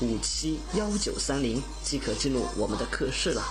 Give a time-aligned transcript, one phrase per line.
[0.00, 3.42] 五七幺九三零即可进入我们的课室了。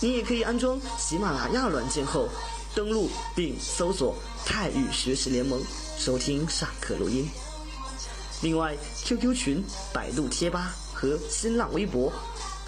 [0.00, 2.28] 你也可以安装喜马拉雅软件后，
[2.74, 5.62] 登录并搜索“泰语学习联盟”
[5.96, 7.28] 收听上课录音。
[8.40, 12.12] 另外，QQ 群、百度贴吧和新浪微博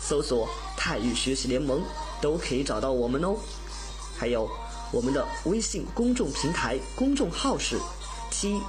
[0.00, 0.48] 搜索
[0.78, 1.82] “泰语学习联盟”
[2.22, 3.34] 都可以找到我们哦。
[4.16, 4.48] 还有
[4.92, 7.76] 我们的微信公众平台公众号是
[8.30, 8.68] tyxxlm。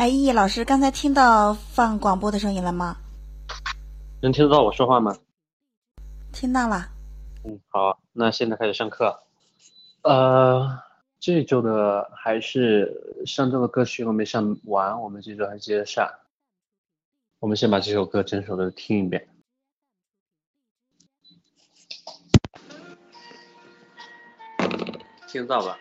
[0.00, 2.96] 哎，易老师，刚才听到放广播的声音了吗？
[4.22, 5.14] 能听得到我说话吗？
[6.32, 6.88] 听到了。
[7.44, 9.22] 嗯，好，那现在开始上课。
[10.00, 10.80] 呃，
[11.18, 16.10] 这周的还是上周的歌曲我没上完，我们这周还接着上。
[17.38, 19.28] 我们先把这首歌整首的听一遍，
[25.28, 25.78] 听得到吧？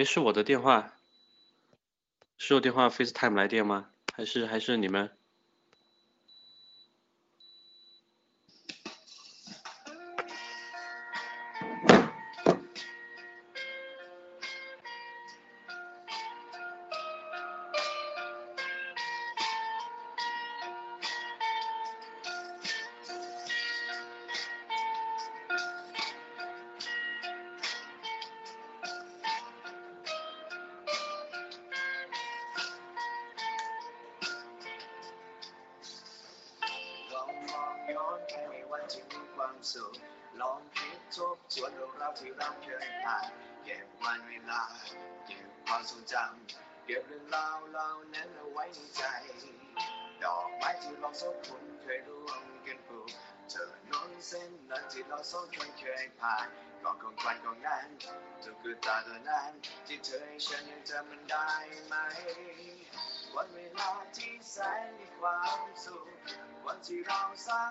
[0.00, 0.94] 哎，是我的电话，
[2.38, 3.90] 是我电话 FaceTime 来电吗？
[4.14, 5.10] 还是还是你们？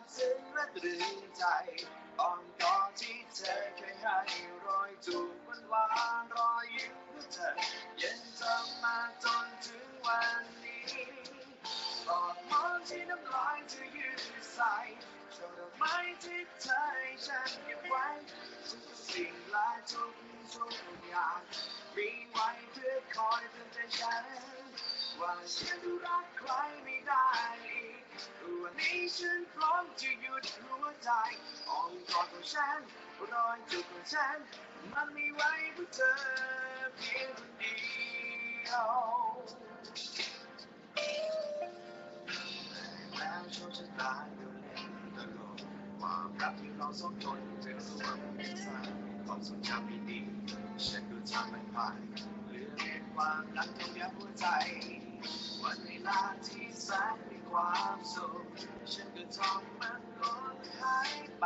[0.02, 1.44] บซึ้งและตรึงใจ
[2.20, 4.18] อ้อมกอที่เธอเคยให้
[4.66, 5.86] รอยจูบวันวา
[6.22, 7.50] นรอยยิ้มของเธอ
[7.98, 10.84] เยังจำมาจนถึงวันนี้
[12.08, 14.22] กอดมองที่น้ำลายเธอยืด
[14.54, 14.76] ใส่
[15.36, 18.06] ช่อดอกไม้ที่เธอให้ฉันเก็บไว้
[18.70, 20.14] ทุกสิ่งและทุก
[20.54, 20.76] ทุก
[21.08, 21.40] อย่าง
[21.96, 24.59] มีไว้เพื่อคอยเตือนใจฉัน
[25.22, 26.52] ว่าฉันรักใคร
[26.84, 27.30] ไม่ได้
[28.62, 31.10] วันนี้ฉันพร้อมจะหยุดหัวใจ
[31.70, 32.80] อ้อมกอดของฉัน
[33.32, 34.38] รอยจุดของฉัน
[34.94, 36.14] มันมีไว้เพื่อเธอ
[36.96, 37.78] เพียงคนเดี
[38.70, 38.90] ยว
[43.18, 45.60] แล้วโชคชะตาอยู่เล่นตลอด
[46.00, 48.88] ความรักที่เราสองคนเจอระหว่างเป็นสาย
[49.26, 51.96] ความทรงจำดีๆฉันดูทำไม่ผ่าน
[52.48, 54.99] เหลือเพียงความรักที่ยังหัวใจวัน
[56.08, 58.44] ลาที่แสนมีความสุข
[58.92, 60.34] ฉันก็ทองมันก็
[60.80, 61.46] หายไป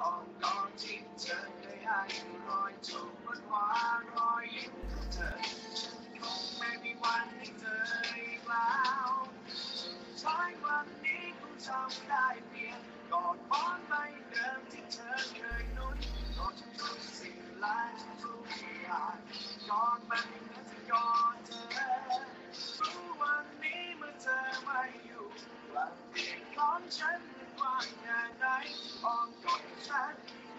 [0.00, 2.02] อ้อมกอดที่เธอเคยให้
[2.48, 3.68] รอยจูบมันหวา
[4.00, 5.30] นรอยยิ้มของเธอ
[5.80, 8.74] ฉันคงไม่มีวันให้เธออีกแล้
[9.08, 9.10] ว
[9.80, 12.80] สุดท้ายวันนี้คงทำได้เพียง
[13.12, 13.94] กอดหมอนใบ
[14.30, 15.98] เดิมที่เธอเคยนุ่น
[16.38, 17.90] ลดทุกสิ่งหลาย
[18.22, 18.44] ทุก
[18.82, 19.04] อย่า
[19.68, 21.62] ยอนมันนั้นจะอนเธอ
[22.80, 25.26] รู้วันนี้เมื่อเธอไม่อยู่
[25.70, 27.20] กลับเปลี่ร้อนฉัน
[27.60, 28.44] ว่างงานไหน
[29.04, 29.28] อ้อม
[29.88, 30.14] ฉัน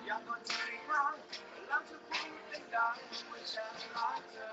[0.07, 1.15] ยากอดเธออีกลัง
[1.68, 2.88] แล้วจะพูดให้ดั
[3.30, 4.47] ว่ฉันรักเธอ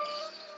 [0.00, 0.51] Thank you.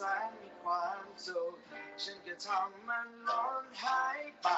[0.00, 1.54] แสนมีความสุข
[2.02, 4.48] ฉันก็ทำมันล้นหายไป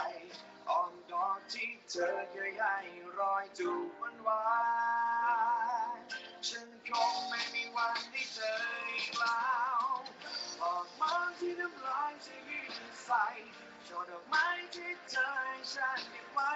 [0.70, 2.76] อ้อมกอดที่เธอเคยให้
[3.18, 4.44] รอยจูบวันวา
[5.96, 5.98] น
[6.48, 8.52] ฉันคงไม่มีวันได้เจอ
[8.90, 9.80] อีกแล้ว
[10.62, 13.26] ออกมาที่น้ำลายจะยืนใส่
[13.86, 16.52] ช่อดอกไม้ที่เธอให้ฉันเก็บไว้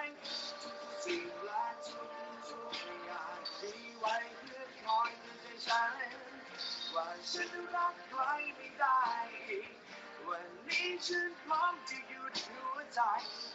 [0.61, 2.11] ทุกสิ่งและทุก
[2.47, 2.73] ทุก
[3.05, 6.24] อย่างที่ไว้เพื่อคอยเตือใจฉัน
[6.95, 8.21] ว่าฉันรักใคร
[8.55, 9.01] ไม่ได้
[10.27, 12.99] วันนี้ฉันพร้อมจะหยุดหัวใจ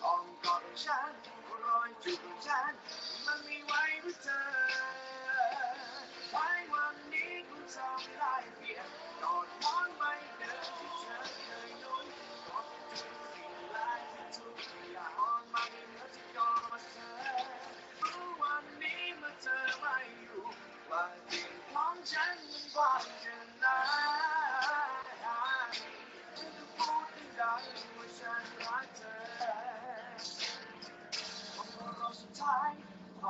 [0.05, 1.13] อ้อมกอดฉัน
[1.65, 2.73] รอยจูบฉัน
[3.27, 4.43] มันมีไว้เพื่อเธอ
[6.31, 8.89] ไว้วันนี้คงทำได้เพียง
[9.23, 10.03] กอดหมอนใบ
[10.39, 12.07] เดิมที่เธอเคยนุ่น
[12.49, 12.85] กอดทุก
[13.35, 13.91] สิ่งและ
[14.37, 14.57] ทุก
[14.93, 17.13] อย่างอ่อนมาไม่เหมือนที่กอดเธอ
[18.03, 20.43] รู้วันนี้เมื่อเธอไม่อยู่
[20.91, 23.03] ว่าสิ่งของฉันมันว้าง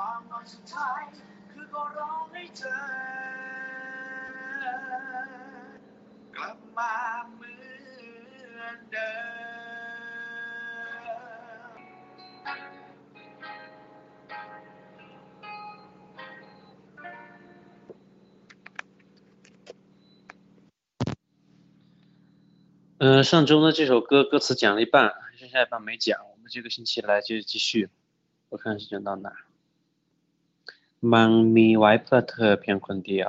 [0.08, 1.02] ามรอสุดท้าย
[1.50, 2.78] คือก็ร้องให้เธอ
[6.36, 6.94] กลับมา
[7.34, 7.54] เหมื
[8.60, 9.66] อนเดิม
[22.98, 27.90] 呃，上周呢这首歌歌词讲了一半，剩下一半没讲，我们这个星期来接着继续。
[28.48, 29.30] 我看是讲到哪？
[31.12, 33.26] มังมีไว้เพื่อเธอเพียงคนเดีย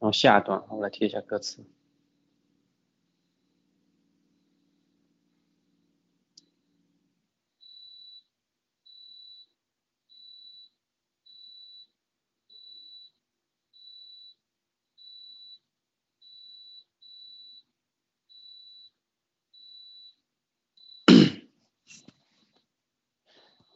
[0.00, 1.62] 然后下段我来贴一下歌词。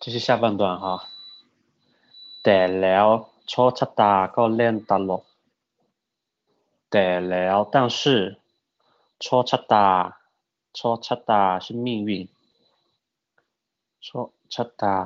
[0.00, 1.08] 这是下半段哈。
[2.48, 3.06] แต่แล้ว
[3.48, 5.24] โชคชะตาก็เล่นตลก
[6.90, 8.00] แต่แล้ว但是
[9.22, 9.86] โชคชะตา
[10.76, 12.10] โชคชะตา是命运
[14.04, 14.96] โชคชะตา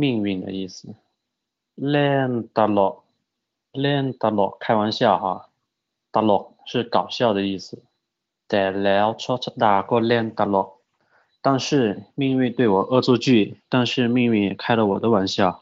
[0.00, 0.76] 命运的意思
[1.90, 2.94] เล่นตลก
[3.80, 5.24] เล่นตลก开玩笑哈
[6.14, 7.66] ตลก是搞笑的意思
[8.48, 10.68] แต่แล้วโชคชะตาก็เล่นตลก
[11.40, 15.61] 但是命运对我恶作剧，但是命运也开了我的玩笑。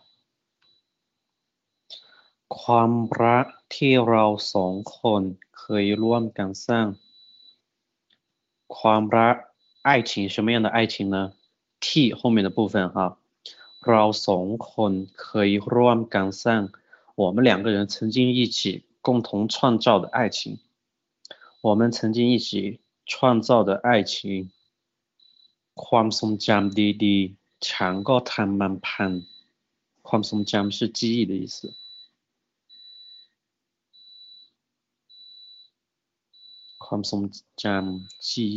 [2.60, 2.92] ความ
[3.24, 5.22] รักที่เราสองคน
[5.58, 6.86] เคยร่วมกันสร้าง
[8.78, 9.36] ความรัก
[9.88, 11.16] 爱情什么样的爱情呢？
[11.80, 12.96] t 后面的部分哈，
[13.86, 16.62] เราสองคนเคยร่วมกันสร้าง
[17.14, 20.58] 我们两个人曾经一起共同创造的爱情，
[21.60, 24.50] 我们曾经一起创造的爱情。
[25.74, 26.74] ความทรงจำ
[27.04, 29.12] ดีๆฉันก็ทำมันพัน
[30.08, 31.74] ความทรงจำ是记忆的意思
[36.90, 37.22] ความทรง
[37.62, 38.56] จำ记忆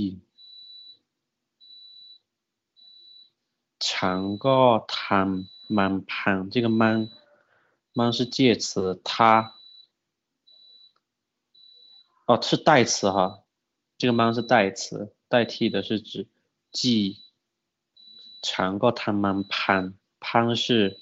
[3.86, 4.60] ฉันก็
[4.98, 6.98] ทำมันพัน这个มัน
[7.98, 9.10] มัน是介词它
[12.28, 13.44] 哦是代词哈
[13.98, 16.28] 这个มัน是代词代替的是指
[16.72, 17.18] 记
[18.42, 21.00] 长个他们攀攀是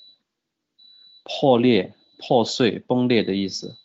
[1.28, 3.76] 破裂、破碎、崩裂的意思。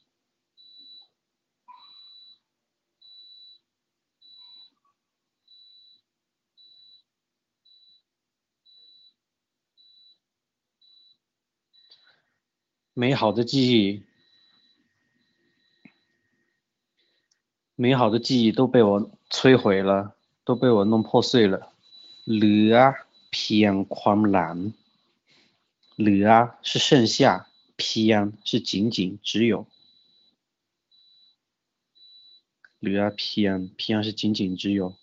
[12.96, 14.02] 美好的记忆，
[17.74, 21.72] 美好的记忆都被我摧毁了，都被我弄破碎了。
[22.24, 22.94] เหลือ
[23.30, 24.72] เพียงความหลัง
[25.96, 29.66] เหลือ是剩下เพียง是仅仅只有
[32.78, 34.94] เหลือเพียงเพียง是仅仅只有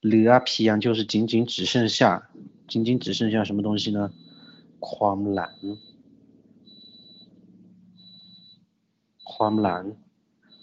[0.00, 2.30] เหลือเพียง就是仅仅只剩下
[2.66, 4.10] 仅仅只剩下什么东西呢
[4.78, 5.78] ความหลัง
[9.30, 9.96] ความหลัง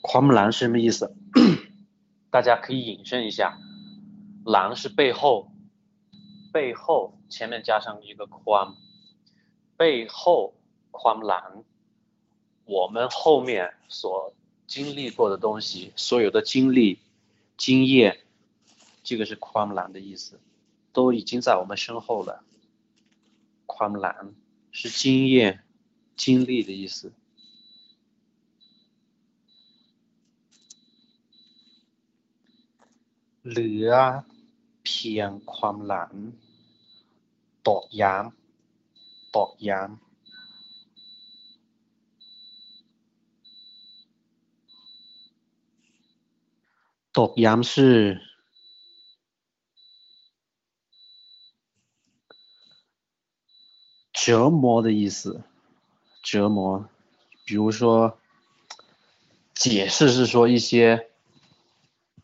[0.01, 1.15] ความหลัง是什么意思
[2.29, 3.57] 大家可以引申一下
[4.45, 5.51] 狼是背后，
[6.51, 8.73] 背后前面加上一个宽，
[9.77, 10.55] 背后
[10.91, 11.63] 宽狼，
[12.65, 14.33] 我们后面所
[14.67, 16.99] 经历过的东西，所有的经历、
[17.55, 18.19] 经验，
[19.03, 20.39] 这个是宽狼的意思，
[20.91, 22.43] 都已经在我们身后了。
[23.65, 24.33] 宽狼
[24.71, 25.63] 是经验、
[26.15, 27.13] 经历的意思。
[33.47, 33.91] เหลือ
[34.83, 36.11] เพียงความหลัง
[37.67, 39.99] ตอกย้ำตอกย้ำ
[47.17, 47.73] ตอกย้ำ是
[54.13, 55.43] 折磨的意思，
[56.21, 56.87] 折磨，
[57.45, 58.17] 比如说，
[59.53, 61.06] 解释是说一些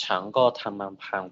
[0.00, 1.24] ฉันก็ทำมันพัง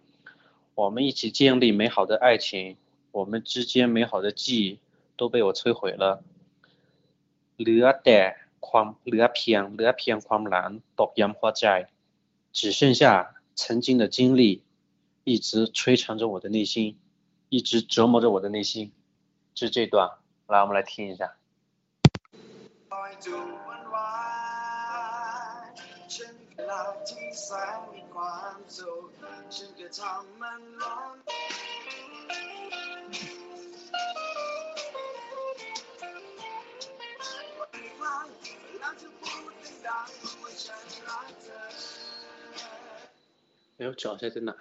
[0.79, 2.77] 我们一起建立美好的爱情，
[3.11, 4.79] 我们之间美好的记忆
[5.17, 6.23] 都被我摧毁了。
[7.57, 8.21] เหลือแต่
[8.61, 11.87] ความเหลือเพียงเหลือเพียงความหลังตอกย้ำหัวใจ，
[12.53, 14.63] 只剩下曾经的经历，
[15.25, 16.99] 一直摧残着我的内心，
[17.49, 18.93] 一直折磨着我的内心。
[19.55, 20.11] 这是这段。
[20.49, 21.35] 来，我们来听一下。
[26.72, 29.08] ลาที่แสนมีความสุข
[29.56, 38.28] ฉันก็ทำมันร้อ้ง
[38.80, 44.56] แล้วจะาอใช่เต้นหนั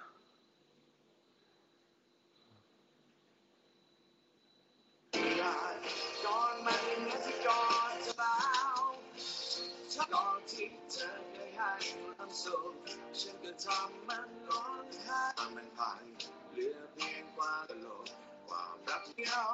[13.65, 15.21] ทำมันร้องไห้
[15.55, 16.03] มันผ่าน
[16.51, 18.05] เหลือเพียงความตลก
[18.47, 19.49] ความรักเดียว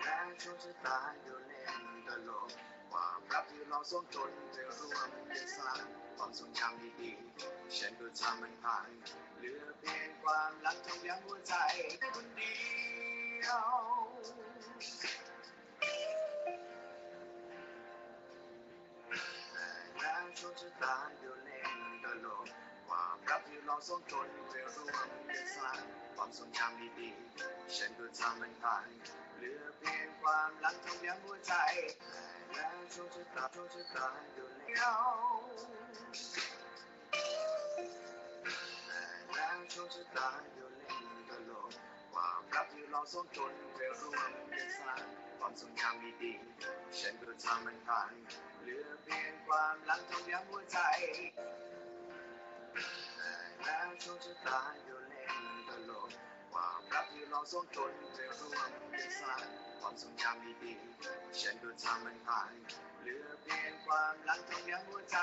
[0.00, 2.48] แล้วโชคชะตาเดียวเล่นตลก
[2.92, 5.84] ความรักที่เราสองคนจะร่วมกันสร้าง
[6.16, 8.88] ความทรงจำดีๆฉันก็ทำมันผ่าน
[9.38, 11.54] เหลือเพียงความรักทำยังหัวใจ
[12.14, 12.54] คนเดี
[13.44, 13.64] ยว
[20.50, 22.46] แล้วโชะตาเดียวเล่นตลก
[22.88, 25.10] ความรักที่เราสองคนจะร่วมกัน
[25.56, 25.78] สร้าง
[26.14, 28.86] ความทรงจำดีๆฉันก็ทำมันผ่าน
[29.36, 31.52] เหลือเพียงความรักทำยังหัวใจ
[32.52, 34.68] แล้วโชคชะตาโชคชะตาเดียวเล่น
[39.34, 41.70] แล้วโชคชะตาเดียวเล่นตลก
[42.12, 45.02] ความรักที่เราสองคนจะร่วมกันสร้าง
[45.38, 48.12] ความทรงจำดีๆฉันก็ทำมันผ่าน
[48.69, 50.79] เหลือเพียงความหลังทำย้ำหัวใจ
[53.63, 55.33] แล้วโชคชะตาอยู่เล่น
[55.67, 56.09] ตลก
[56.51, 58.51] ความรักที่เราสองคนจะร่วม
[58.93, 59.41] กันสร้าง
[59.79, 62.51] ความทรงจำดีๆฉันก็ทำมันผ่าน
[63.01, 65.17] เหลือเพียงความหลังทำย้ำหัวใจ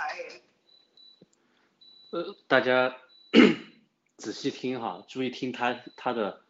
[2.14, 2.94] 呃，大家
[4.18, 6.42] 仔细听哈，注意听它它的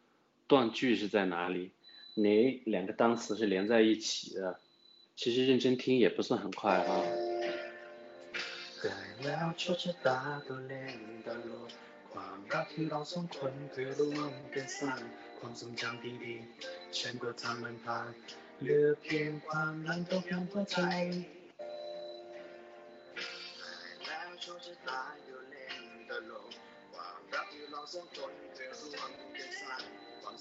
[0.49, 1.71] 断句是在哪里，
[2.15, 4.59] 哪两个单词是连在一起的。
[5.18, 7.02] 其实认真听也不算很快啊。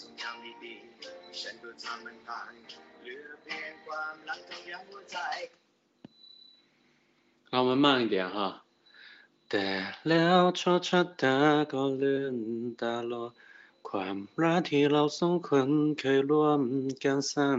[0.01, 2.51] ทรงจำดีๆฉันก็ทำมันผ่าน
[3.01, 5.17] เหลือเพียงความหลังตกย้ำหัวใจ
[7.51, 8.38] 让我们慢一点哈。
[9.50, 9.67] แต่
[10.07, 11.38] แล้วโชคชะตา
[11.71, 12.36] ก็เลื่อน
[12.81, 13.25] ตาลอ
[13.89, 15.69] ความรักที่เราสองคน
[16.00, 16.62] เคยร่วม
[17.03, 17.57] กันสร้าง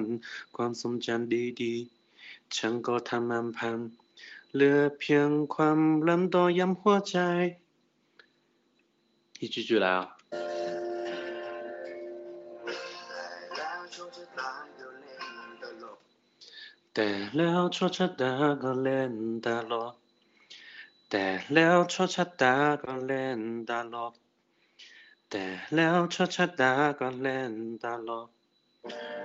[0.56, 3.78] ความทรงจำดีๆฉันก็ทำมันพัง
[4.54, 7.18] เหลือเพียงความลำต่อย้ำหัวใจ
[9.42, 10.15] 一句句来啊。
[16.99, 18.31] แต่แล้วโชคชะตา
[18.63, 19.13] ก็เล่น
[19.45, 19.85] ตลอ
[21.09, 23.39] แต่แล้วโชคชะตาก็เล่น
[23.69, 24.07] ตลอ
[25.29, 27.51] แต่แล้วโชคชะตาก็เล่น
[27.83, 28.27] ตลอด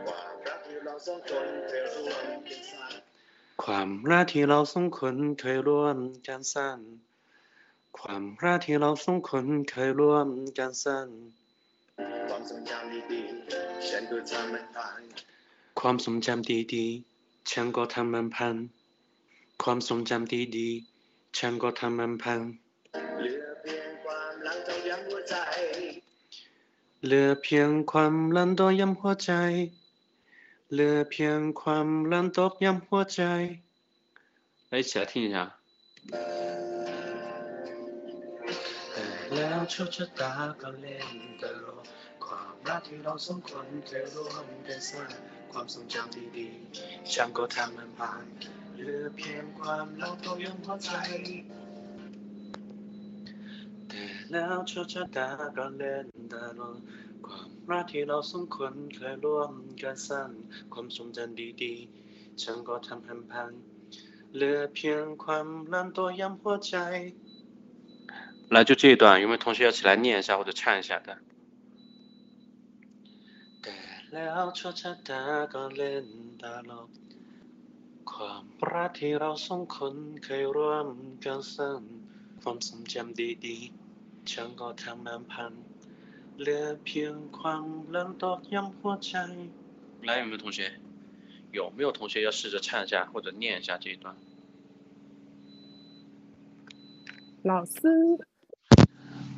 [0.02, 2.88] ความรักที่เราสองคนเคยร่วมกันสร้าง
[3.62, 5.98] ความรักที่เราสองคนเคยร่วม
[6.28, 6.76] กันสร้าง
[7.98, 11.06] ความรักที่เราสองคนเคยร่วมกันสร้าง
[12.28, 15.00] ความทรงจำดีๆฉันก็ทำมันผ่าน
[15.80, 17.11] ความทรงจำดีๆ
[17.51, 18.55] ฉันก็ทำมันพัน
[19.63, 20.69] ความทรงจำดี
[21.37, 22.39] ฉันก็ทำมันพัง
[23.19, 25.35] เหลือเพียงความหลังต้องย้ำหัวใจ
[27.05, 29.31] เหลือเพียงความลันตอกย้ำหัวใจ
[30.73, 33.21] เหลือเพียงความลันตอกย้ำหัวใจ
[34.69, 35.35] 来一起来听一下。
[39.33, 41.83] แล้วโชคชะตาก็เล่นตลก
[42.31, 45.11] ความรักที่เราสองคนเคยร่วมกันสร้าง
[45.51, 48.23] ความทรงจำดีๆฉันก็ทำมันผ่าน
[48.81, 50.91] เหลือเพียงความเราตัวยังหัวใจ
[53.87, 56.77] แต่แล้วโชคชะตาก็เล่นตลก
[57.27, 60.29] ความรักที่เราสองคนเคยร่วมกันสร้าง
[60.73, 63.51] ความทรงจำดีๆฉันก็ทำพันพัน
[64.35, 66.75] เหลือเพียงความลันตัวย้ำหัวใจ
[68.49, 71.17] 来，就这一段，有没有同学要起来念一下或者唱一下的？
[74.11, 75.21] แต่แล้วโชคชะตา
[75.53, 76.05] ก็เล่น
[76.41, 76.89] ตลก
[78.11, 80.87] ความรักที่เราสองคนเคยร่วม
[81.23, 81.79] กันสร้าง
[82.41, 85.53] ความทรงจำดีๆฉันก็ทำมันพัน
[86.39, 89.13] เหลือเพียงความลันตอกย้ำหัวใจ
[90.07, 90.59] 来，有没有同学？
[91.51, 94.15] 有没有同学要试着唱一下或者念一下这一段？
[97.43, 97.73] 老师，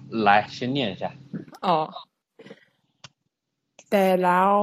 [0.09, 1.13] 来，先念一下。
[1.61, 1.89] 哦，
[3.93, 4.53] แต่แล้ว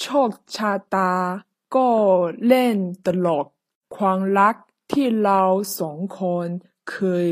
[0.00, 1.12] โชคชะตา
[1.74, 1.88] ก็
[2.46, 3.46] เล่นตลก
[3.96, 4.54] ความรัก
[4.92, 5.42] ที่เรา
[5.78, 6.46] สองคน
[6.90, 6.96] เค
[7.26, 7.28] ย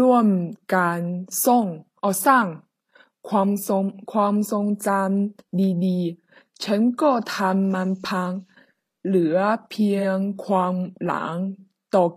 [0.00, 0.28] ร่วม
[0.74, 1.00] กัน
[1.44, 1.66] ส่ง
[2.00, 2.46] เอาสร้าง
[3.28, 8.32] ความทรงความทรงจำดีๆ ฉันก็ทำมันพัง
[9.06, 9.38] เหลือ
[9.70, 11.36] เพียงความหลัง
[11.96, 12.12] ตก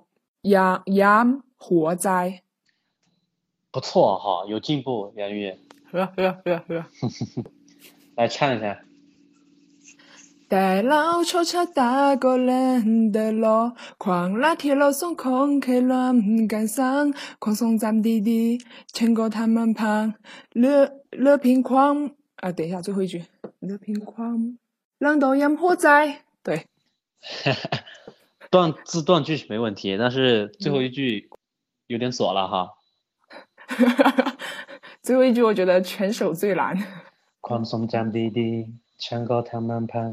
[0.53, 2.09] ยาย้ำหัวใจ
[3.73, 3.91] 不错
[4.23, 5.51] 哈，有进步，杨玉。
[5.91, 6.71] 呵呵呵呵。
[8.18, 8.80] 来唱一下。
[10.48, 18.60] 带老臭车打过人的路，狂拉铁路送空客乱赶上，狂送咱弟弟，
[18.92, 20.14] 牵过他们旁，
[20.52, 22.50] 乐乐平狂啊！
[22.50, 23.24] 等一下，最后一句，
[23.60, 24.58] 乐平狂，
[24.98, 26.66] 人都淹火灾，对。
[28.50, 31.30] 断字断句是没问题，但是最后一句
[31.86, 32.70] 有点锁了哈。
[35.02, 36.76] 最后一句我觉得全手最难。
[37.47, 40.09] ความทรงจำดีๆฉันก็ทำมันพัง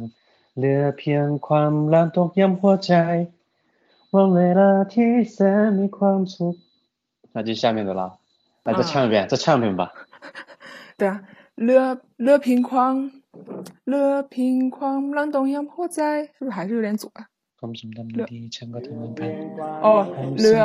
[0.57, 2.92] เหลือเพียงความลันตอกย้ำหัวใจ
[4.12, 6.55] วันเวลาที่แสนมีความสุข
[7.33, 8.03] 那就下面的了，
[8.64, 9.83] 来再唱一遍，再唱一遍吧。
[10.98, 11.22] 对啊，
[11.62, 11.83] เหลือ
[12.20, 12.94] เหลือเพียงความ
[13.87, 16.00] เหลือเพียงความ冷到养活在，
[16.37, 17.20] 是不是还是有点左啊？
[17.59, 19.33] ความทรงจำดีๆฉันก็ทำมันพัง
[19.85, 19.88] 哦，
[20.38, 20.61] เหลือ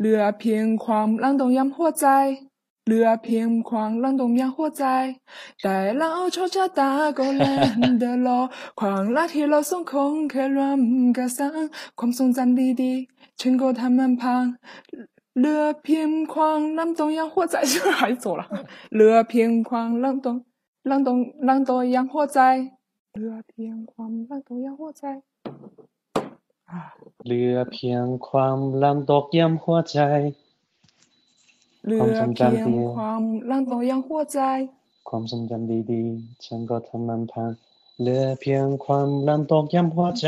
[0.00, 2.51] เหลือเพียงความลังตรงย้ำหัวใจ เหลือเพียงความลังตรงย้ำหัวใจ
[2.85, 5.15] 乐啊偏狂，冷冬扬火灾。
[5.61, 11.51] 但老吵架打狗懒得啰，狂冷天老送空客乱加伞，
[11.95, 14.57] 狂送站滴滴，劝过他们旁。
[15.33, 17.61] 乐偏狂，冷冬扬火灾。
[17.61, 18.47] 又开始做了。
[18.91, 20.45] 乐偏狂，冷冬
[20.83, 22.73] 冷冬冷冬扬火灾。
[23.13, 25.23] 乐偏狂，冷冬扬火灾。
[27.23, 30.33] 乐偏狂，冷冬扬火灾。
[31.84, 34.42] เหลือเพียงความลังตรงย้ำหัวใจ啊。
[34.42, 37.50] เหลือเพียงความลันตอกย้ำหัวใจ เหลือเพียงความลังตยังหัวใจ ความทรงจำดีๆฉันก็ทำมันพัง
[38.00, 40.26] เหลือเพียงความลันตอกย้ำหัวใจ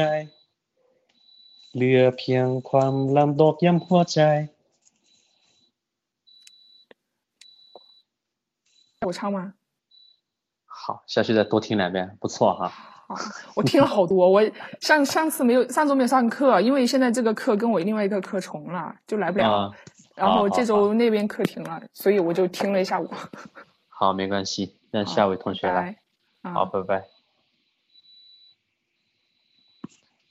[1.74, 4.20] เหลือเพียงความลันตอกย้ำหัวใจ
[9.08, 9.54] 我唱吗？
[10.66, 12.68] 好，下去再多听两遍，不错哈。
[13.08, 13.16] 好，
[13.54, 14.30] 我听了好多。
[14.30, 14.42] 我
[14.80, 19.50] 上上次没有，上周没有上课，因为现在这个课跟我另外一个课重了，就来不了。
[19.50, 19.70] 啊，
[20.16, 23.08] 然后这好好周那边课停了，所以我就听了一下午。
[23.88, 25.96] 好，没关系，让下位同学来。
[26.42, 26.50] 拜。
[26.50, 27.06] 啊好，拜拜。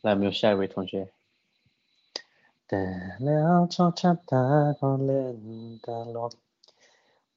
[0.01, 1.09] 来，有没有下一位同学？
[2.67, 2.85] แต่
[3.25, 4.43] แล้วโชคชะตา
[4.79, 5.37] ก็เล่น
[5.85, 6.33] ตลก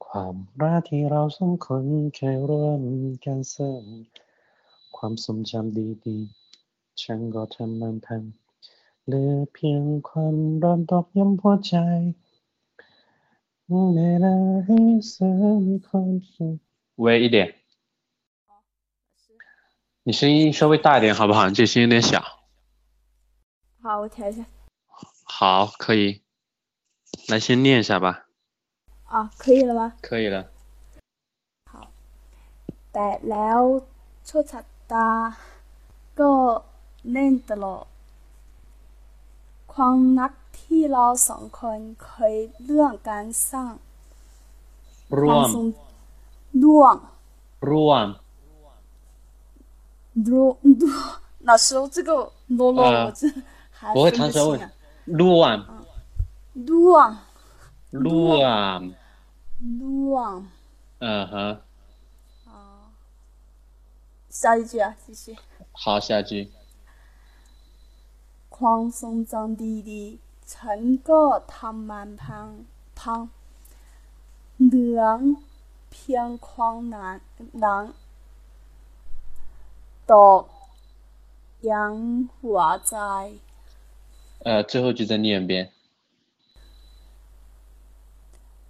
[0.05, 2.83] ความรักที่เราสองคนเคยร่วม
[3.25, 3.83] กันสร้าง
[4.97, 8.23] ความทรงจำดีๆฉันก็ทำมันพัง
[9.07, 11.75] เหลือเพียงความร้อนตอกย้ำหัวใจ
[16.97, 17.55] 喂一点。
[20.05, 21.49] 你声音稍微大一点好不好？
[21.49, 22.21] 你这声音有点小。
[23.83, 24.45] 好，我调一下
[25.25, 26.23] 好，可以。
[27.29, 28.27] 来，先念一下吧。
[29.05, 29.95] 啊，可以了吗？
[30.01, 30.51] 可以了。
[32.93, 33.61] แต่แล้ว
[34.27, 34.61] โชคชะ
[34.93, 35.09] ตา
[36.21, 36.33] ก็
[37.13, 37.85] เล่นตลอด
[39.73, 43.73] ความรัก ที่เราสองคนเคยเรื่องการสร้าง
[45.13, 45.67] ค ร่ วาว ม ม ทรง
[46.63, 46.97] ร่วม
[47.71, 48.09] ร่วม
[50.29, 50.45] ร่
[50.81, 50.93] ร่
[51.49, 52.11] 老师，这个
[52.47, 53.21] 啰啰呃我真
[53.71, 54.71] 还不会分弹舌尾不清啊。
[55.19, 55.59] ร่วม
[56.65, 57.11] ร่วม
[57.91, 58.49] 路啊，
[59.61, 60.45] 路啊。
[61.01, 61.61] 嗯哼，
[64.29, 65.37] 下一句啊，继续。
[65.73, 66.51] 好，下句。
[68.49, 69.25] 狂松
[70.48, 73.30] 藏地的成个他满旁旁，
[74.56, 75.36] 两
[75.90, 77.20] 片狂南
[77.52, 77.94] 南，
[80.06, 80.48] 到
[81.62, 83.34] 杨华斋。
[84.40, 85.74] 呃，最后句再念一遍。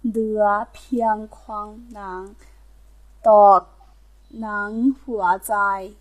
[0.02, 2.34] 两片狂南，
[3.22, 3.68] 到
[4.30, 5.92] 杨花在。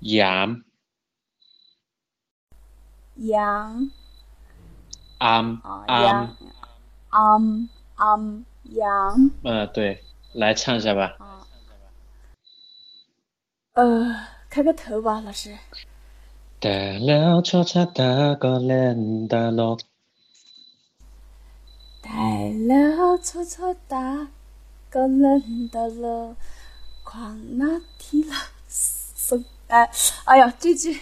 [0.00, 0.64] 杨。
[3.14, 3.90] 杨。
[5.22, 6.36] 安安
[7.10, 9.30] 安安杨。
[9.44, 11.16] 嗯，对，来唱一下吧。
[13.74, 14.16] 呃，
[14.50, 15.56] 开个头吧，老师。
[16.58, 19.78] 带了错擦打个脸的落。
[22.00, 22.10] 带
[22.50, 24.26] 了错擦打
[24.90, 26.34] 个脸的落，
[27.04, 28.34] 狂那提了
[28.66, 29.88] 松哎，
[30.24, 31.00] 哎呀，这句。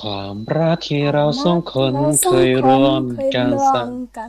[0.00, 1.92] ความรักที่เราสองคน
[2.24, 3.02] เคยรวม
[3.34, 3.42] กั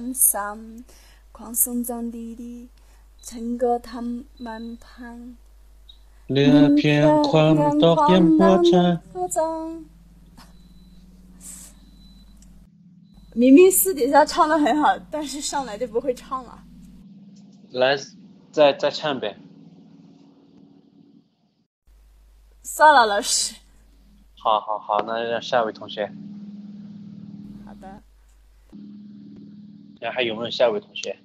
[0.01, 5.17] นซ้ำความทรงจำดีๆฉันก็ทำมันพัง
[6.31, 9.39] เหลือเพียงความตอกย้ำหัวใจ
[13.41, 16.51] 明明私底下唱的很好，但是上来就不会唱了。
[17.71, 17.97] 来，
[18.51, 19.35] 再再唱一遍。
[22.61, 23.55] 算了，老师。
[24.40, 26.12] 好好好，那让下一位同学。
[27.66, 28.02] 好的。
[30.00, 31.18] 那还有没有下一位同学？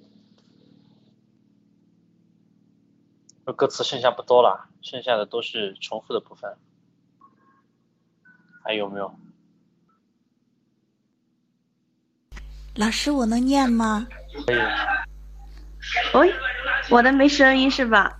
[3.56, 6.56] 歌词剩下不多了，剩下的都是重复的部分。
[8.64, 9.14] 还有没有？
[12.74, 14.08] 老师，我能念吗？
[14.46, 14.58] 可以。
[16.14, 16.34] 喂，
[16.90, 18.18] 我的没声音是吧？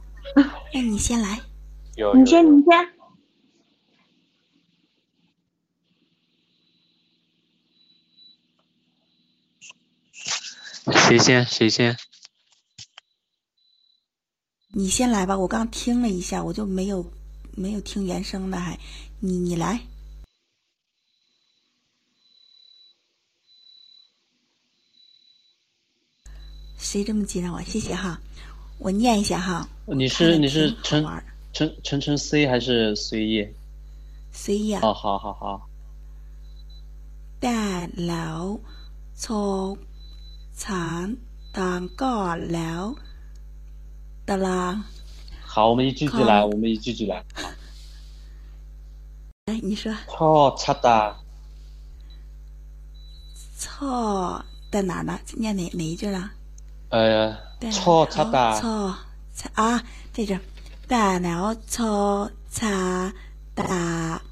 [0.73, 1.41] 那你先来。
[1.97, 2.15] 有。
[2.15, 2.94] 你先，你先。
[10.93, 11.45] 谁先？
[11.47, 11.97] 谁先？
[14.69, 17.11] 你先来吧，我刚听了一下，我就没有
[17.57, 18.79] 没有听原声的，还
[19.21, 19.81] 你你来。
[26.77, 27.63] 谁这么紧张我？
[27.63, 28.21] 谢谢哈，
[28.79, 29.67] 我念一下哈。
[29.87, 31.03] 你是你是陈
[31.53, 33.49] 陈陈陈 C 还是随意？
[34.33, 34.81] 随意啊。
[34.83, 35.69] 哦，好好好。
[37.41, 38.59] 大佬
[40.55, 40.65] 错。
[40.65, 41.17] 长
[41.53, 42.95] 当过了
[44.25, 44.85] 的啦。
[45.43, 47.25] 好，我们一句句来，我们一句句来。
[49.47, 49.95] 来，你说。
[50.09, 51.17] 错擦的。
[53.59, 55.19] 错在哪呢？
[55.35, 56.31] 念哪哪一句了？
[56.89, 57.37] 呃，
[57.71, 58.61] 错擦的。
[58.61, 58.97] 错
[59.33, 60.39] 擦啊，这句。
[60.87, 63.13] 大了错擦
[63.55, 64.23] 的，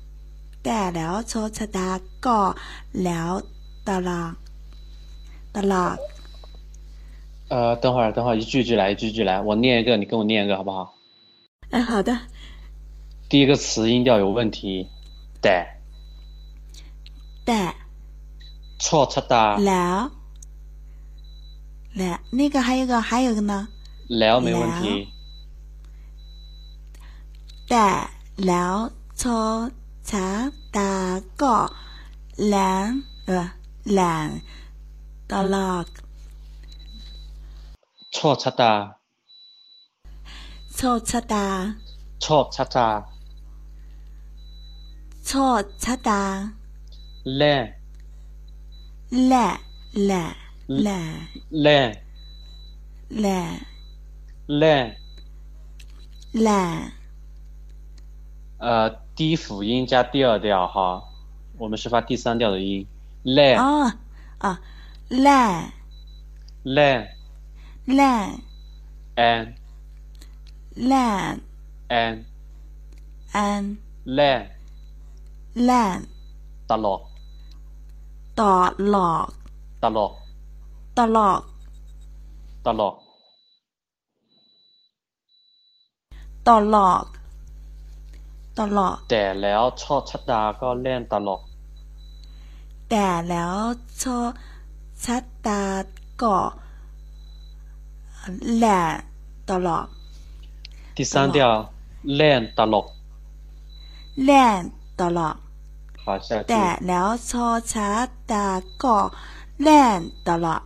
[0.63, 2.55] 大了错擦的过
[2.93, 3.43] 了
[3.85, 4.37] 的啦，
[5.53, 5.97] 的啦。
[7.49, 10.95] 呃，等会儿，等会儿，一句一句来，一句一句来，我念一个，你跟我念一个，好不好？
[11.71, 12.19] 哎，好的。
[13.29, 14.89] 第一个词音调有问题，
[15.41, 15.81] 带，
[17.45, 17.75] 带，
[18.79, 19.59] 错错的。
[19.59, 20.11] 了，
[21.95, 23.69] 了，那个还有个，还有个呢。
[24.09, 25.09] 了没问题。
[27.69, 29.71] 带了错
[30.03, 31.73] 擦的个
[32.37, 33.51] 两呃
[35.33, 35.87] 两的了。
[38.11, 38.99] 错擦哒，
[40.69, 41.75] 错擦哒，
[42.21, 43.07] 错擦哒，
[45.23, 46.53] 错擦哒，
[47.25, 47.79] 来，
[49.09, 49.59] 来
[49.93, 52.03] 来来来
[53.09, 53.67] 来
[54.47, 54.99] 来
[56.33, 56.93] 来，
[58.59, 61.03] 呃，第一辅音加第二调哈，
[61.57, 62.87] 我们是发第三调的音，
[63.23, 63.91] 来，哦
[64.37, 64.61] 啊，
[65.13, 65.71] 来
[66.65, 67.13] 来。
[67.87, 68.39] lan
[69.17, 69.55] an
[70.77, 71.41] lan
[71.89, 72.25] an
[73.33, 74.47] an lan
[75.69, 75.99] lan
[76.71, 77.01] ตลอด
[78.41, 78.43] ต
[78.95, 79.29] ลอด
[79.85, 80.13] ตลอด
[80.99, 81.41] ตลอด
[82.67, 82.95] ตลอด
[86.49, 87.05] ตลอด
[88.59, 91.41] ตลอดแต่แล้วชอชัดดาก็เล่นตลอด
[92.91, 93.55] แต่แล้ว
[94.03, 94.17] ชอ
[95.04, 95.64] ชัดดา
[96.22, 96.38] ก็
[98.62, 98.66] 烂
[99.48, 99.70] 的了。
[100.96, 101.38] 第三调
[102.20, 102.20] 烂
[102.58, 102.76] 的了。
[104.28, 104.30] 烂
[105.00, 105.20] 的了。
[106.04, 107.90] 好，下แต่แล้วชอช้า
[108.32, 108.48] ตา
[108.84, 108.98] ก็
[109.62, 110.62] แล่นตลอด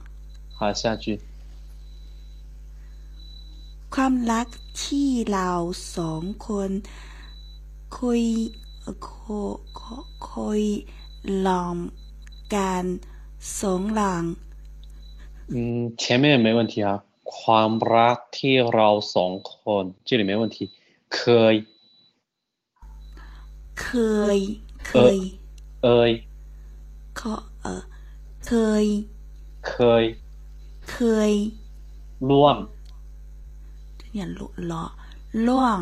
[0.59, 1.05] 好，下句
[3.93, 4.47] ความรัก
[4.83, 5.49] ที่เรา
[5.95, 6.69] สองคน
[7.97, 8.23] คุย
[9.03, 9.09] โค
[9.75, 9.81] โค
[10.29, 10.63] คุย
[11.45, 11.75] ลอง
[12.53, 12.85] กัน
[13.59, 14.23] สองหลัง
[15.53, 15.57] 嗯，
[16.01, 17.03] 前面没问题啊。
[17.37, 20.57] ความรักที่เราสองคน这里没问题，
[21.15, 21.17] 可
[21.53, 21.55] 以
[23.81, 23.87] เค
[24.35, 24.39] ย
[24.87, 25.17] เคย
[25.83, 26.11] เอ้ย
[27.19, 27.81] ขอเออ
[28.45, 28.51] เค
[28.83, 28.85] ย
[29.69, 30.03] เคย
[30.91, 30.97] เค
[31.29, 31.31] ย
[32.29, 32.57] ร่วม
[34.11, 34.83] เนี่ยลุลอ
[35.47, 35.79] ล่วง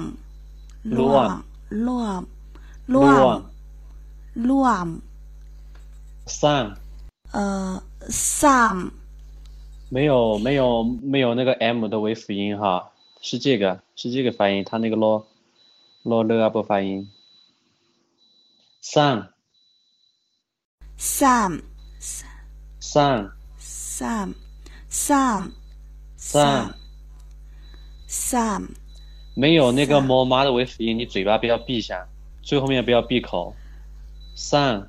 [0.98, 1.32] ร่วม
[1.88, 2.22] ล่วม
[2.94, 3.40] ล่ว ร่ว ม ม
[4.50, 4.88] ล่วม
[6.42, 6.64] สร้าง
[7.35, 8.93] 呃 some
[9.89, 15.27] 没有没有没有那个 m 的尾辅音哈是这个是这个发音它那个咯
[16.05, 17.11] 咯了不发音。
[18.81, 19.29] Some
[20.97, 21.63] some
[22.01, 24.35] some some
[24.89, 25.51] some
[26.17, 26.75] some
[28.09, 28.69] some
[29.35, 32.07] 没有那个某妈的尾辅音你嘴巴不要闭上
[32.43, 33.57] 最后面不要闭口。
[34.37, 34.87] Some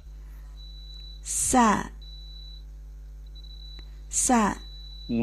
[1.23, 1.94] some
[4.14, 5.14] ำซ้ำ 嗯，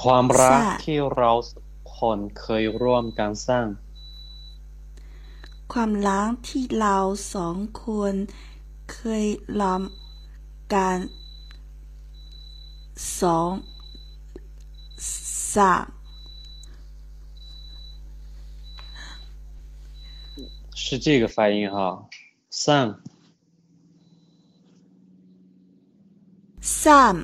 [0.00, 1.30] ความรัก สร้าง ที่เรา
[1.96, 3.66] คนเคยร่วมกันสร้าง
[5.72, 6.96] ความรักที่เรา
[7.34, 8.14] สองคน
[8.92, 9.26] เคย
[9.60, 9.82] ล้อม
[10.74, 10.98] กัน
[13.20, 13.50] สอง
[15.54, 15.86] สาม
[20.82, 21.76] 是这个发音哈。
[22.50, 23.00] 上
[26.82, 27.16] สาม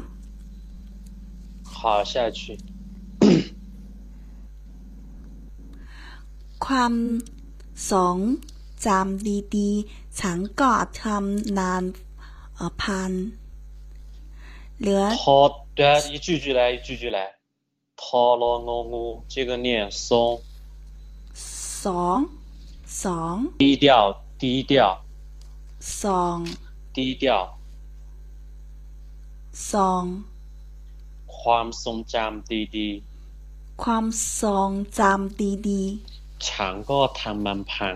[1.76, 1.80] 好，
[2.12, 2.40] 下去。
[6.64, 6.94] ความ
[7.90, 8.16] สอง
[8.86, 11.82] จำดีๆ ฉันก็ทำนาน
[12.54, 13.12] เอ่อพัน
[14.80, 15.26] เหลือ 好
[15.78, 15.80] 的，
[16.12, 17.18] 一句句来，一句句来。
[18.02, 19.68] ทอรองูงู，这个念
[20.06, 20.40] 松，
[21.82, 22.18] สอง
[23.02, 23.86] สอง 低调，
[24.40, 24.74] 低调，
[26.02, 26.36] สอง
[26.94, 27.26] 低调。
[29.72, 30.04] สอง
[31.38, 32.88] ความทรงจำดี
[33.82, 34.04] ความ
[34.40, 35.82] ทรงจำดี
[36.16, 37.94] ๆฉันก็ทำมันพัง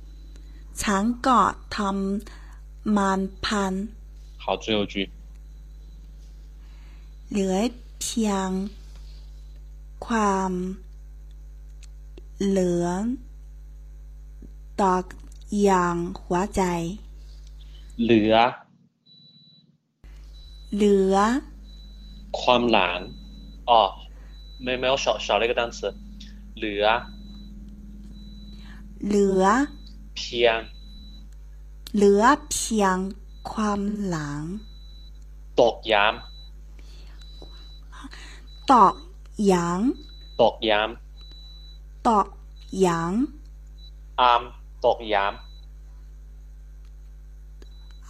[0.00, 1.38] ๆ ฉันก็
[1.76, 3.74] ทำมันพัน
[4.42, 4.94] 好，最后句。
[7.30, 7.56] เหลือ
[8.00, 8.50] เพียง
[10.06, 10.52] ความ
[12.46, 12.86] เหลือ
[14.80, 15.04] ตอก
[15.62, 16.62] อย่างหัวใจ
[18.02, 18.34] เหลือ
[20.74, 21.16] เหลือ
[22.40, 22.98] ความหลัง
[23.70, 23.72] 哦，
[24.64, 25.78] 没没有少少了一个单词，
[26.56, 26.84] เหลือ
[29.06, 29.44] เหลือ
[30.16, 30.58] เพียง
[31.94, 32.96] เหลือเพียง
[33.50, 34.42] ความหลัง
[35.60, 36.04] ตอกย้
[38.72, 38.94] ตอก
[39.46, 40.80] หยาง ำตอกย้
[42.06, 42.26] ตอก
[42.80, 43.12] หยาง
[43.66, 44.42] ำอาม
[44.84, 45.22] ตอกย้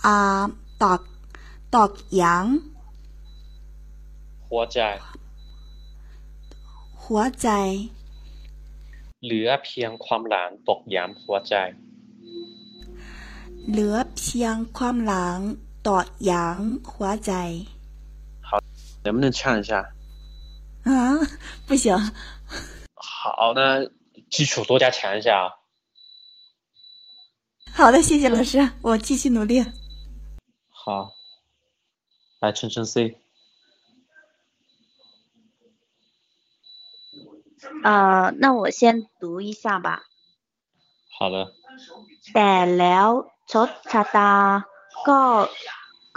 [0.04, 0.18] อา
[0.82, 1.00] ตอก
[1.74, 2.48] ตอกหยาง ำ
[4.46, 4.78] หัวใจ
[7.02, 7.48] หัวใจ
[9.24, 11.54] เหลือเพียงความหลังตอกย้ำหัวใจ
[13.70, 15.38] เหลือเพียงความหลัง
[15.86, 16.58] ตอกหยาง
[16.92, 17.32] หัวใจ
[19.04, 19.92] 能不能唱一下？
[20.84, 21.20] 啊，
[21.66, 21.94] 不行，
[22.94, 23.84] 好，那
[24.30, 25.50] 基础多加强一下啊。
[27.70, 29.62] 好的，谢谢老师，我继续努力。
[30.70, 31.12] 好，
[32.40, 33.16] 来晨晨 C。
[37.82, 40.04] 呃，那我先读一下吧。
[41.18, 41.52] 好的，
[42.32, 43.08] แต่แล้ว
[43.52, 44.32] ชดชะตา
[45.08, 45.20] ก็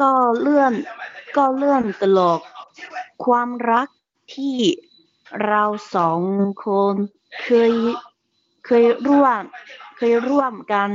[0.01, 0.73] ก็เลื่อน
[1.38, 2.41] ก็เลื่อนตลก
[3.25, 3.88] ความรัก
[4.33, 4.57] ที่
[5.45, 5.63] เรา
[5.95, 6.21] สอง
[6.65, 6.95] คน
[7.41, 7.73] เคย
[8.65, 9.43] เคยร่วม
[9.97, 10.91] เคยร่วมกัน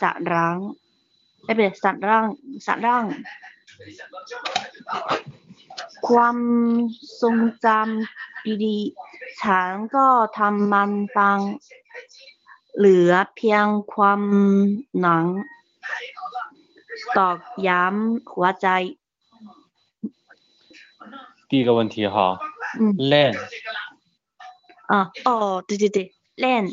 [0.00, 0.58] สะร้าง
[1.44, 2.26] ไม่เป็นสะร่าง
[2.66, 3.04] สะร่าง
[6.08, 6.38] ความ
[7.20, 10.06] ทรงจำดีๆฉันก็
[10.38, 11.38] ทำมันฟัง
[12.78, 14.20] เหลือเพียงความ
[15.00, 15.24] หนัง
[17.16, 18.68] ตอกย้ำหัวใจ
[21.50, 22.16] 第一个问题哈
[22.80, 23.34] 嗯，len
[24.88, 26.68] 啊，哦，对对对，练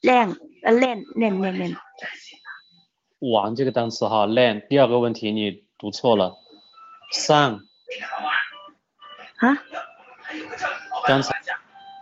[0.00, 1.76] 练呃练练练练，
[3.19, 4.67] 玩这个单词哈，land。
[4.67, 6.37] 第二个问题你读错了
[7.11, 7.65] ，sun。
[9.37, 9.57] 啊？
[11.07, 11.35] 刚才。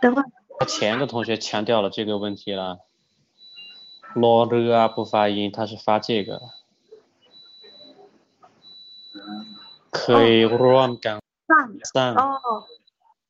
[0.00, 0.22] 等会。
[0.58, 2.78] 他前一个同学强调了这个问题了
[4.14, 6.40] ，lo r 啊不发音，他是发这个。
[9.90, 11.20] 可以 run 刚。
[11.92, 12.14] sun。
[12.14, 12.64] 哦。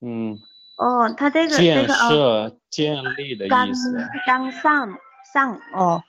[0.00, 0.38] 嗯，
[0.76, 3.96] 哦，他这个建设、建立的意思。
[4.26, 4.98] 刚上
[5.32, 6.02] 上哦，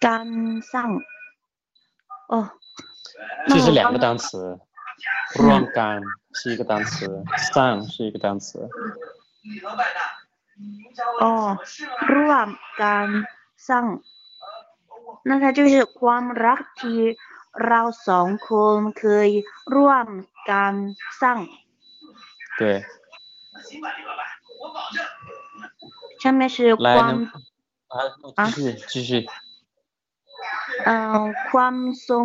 [0.00, 1.00] 干上
[2.28, 2.50] 哦，
[3.46, 4.58] 那我这是两个刚单词
[5.42, 6.00] ร่วมกัน
[6.32, 7.22] 是一个单词
[7.54, 8.68] สร้าง是一个单词
[11.20, 11.58] 哦，
[12.12, 12.48] ร่วม
[12.80, 13.06] กัน
[13.68, 13.84] สร้าง
[15.28, 17.00] 那它就是ความรักที่
[17.66, 19.28] เราสองคนเคย
[19.74, 20.06] ร่วม
[20.50, 20.74] กัน
[21.20, 21.38] สร้าง
[22.58, 22.62] 对
[26.22, 27.14] 下面是来ความ
[27.92, 28.58] 能啊继续
[28.92, 29.10] 继续
[30.84, 31.74] เอ่อความ
[32.08, 32.24] ทรง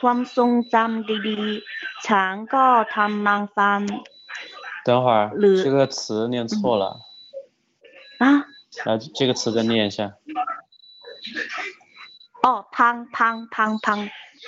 [0.00, 3.82] ความทรงจำดีๆฉันก็ทำนางฟัน
[4.86, 6.84] 等会儿了这个词念错了
[8.22, 8.24] 啊
[8.86, 9.98] 来这个词再念一下
[12.44, 12.46] 哦
[12.76, 13.98] พังพังพังพัง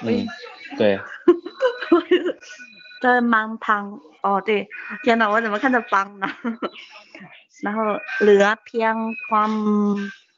[0.07, 0.29] 嗯
[0.79, 1.01] 对
[3.03, 3.77] 的蛮พั
[4.25, 4.69] 哦对
[5.03, 6.27] 天呐我怎么看着帮呢
[7.63, 8.95] 然后เหลือเพียง
[9.29, 9.53] ความ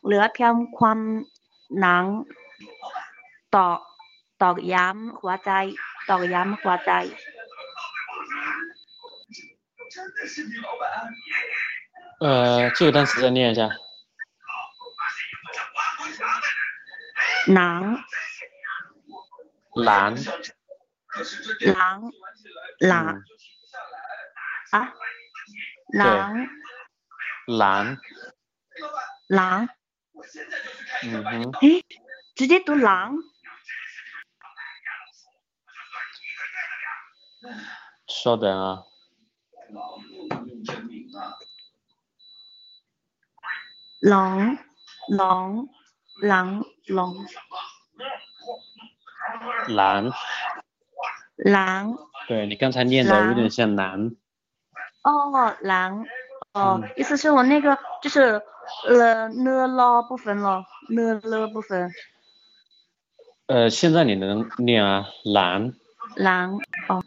[0.05, 0.99] เหลือเพียงความ
[1.81, 2.05] หนัง
[3.55, 3.79] ตอก
[4.43, 5.51] ตอกย้ำหัวใจ
[6.09, 6.93] ตอกย้ำหัวใจ
[12.21, 13.71] 呃这个单词再念一下
[17.55, 17.83] หนัง
[19.87, 20.15] 蓝
[21.73, 21.99] หลัง
[22.89, 23.15] หลัง
[24.73, 24.95] 嗯啊
[25.99, 26.33] หลัง
[27.47, 27.97] 蓝
[29.35, 29.59] หลัง
[31.03, 31.83] 嗯哼诶
[32.36, 33.16] 直接读狼，
[38.08, 38.84] 稍等啊。
[44.00, 44.58] 狼
[45.10, 45.68] 狼
[46.22, 47.14] 狼狼
[49.68, 50.12] 狼。
[51.38, 54.12] 狼，对你刚才念的有点像狼。
[55.04, 55.56] 哦。
[55.62, 56.06] 狼。
[56.54, 58.42] 哦，意思是我那个就是
[58.88, 61.92] 了了了，不分了了了，不分。
[63.54, 65.06] 呃现在你能念啊？
[65.24, 65.74] 蓝。
[66.16, 66.58] 狼，
[66.90, 67.04] 哦，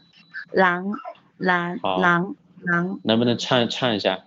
[0.52, 0.92] 狼，
[1.38, 1.98] 狼，好。
[1.98, 4.20] 狼，狼，能不能唱唱一下？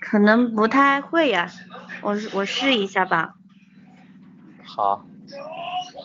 [0.00, 1.50] 可能不太会呀、
[2.00, 3.34] 我我试一下吧。
[4.64, 5.04] 好。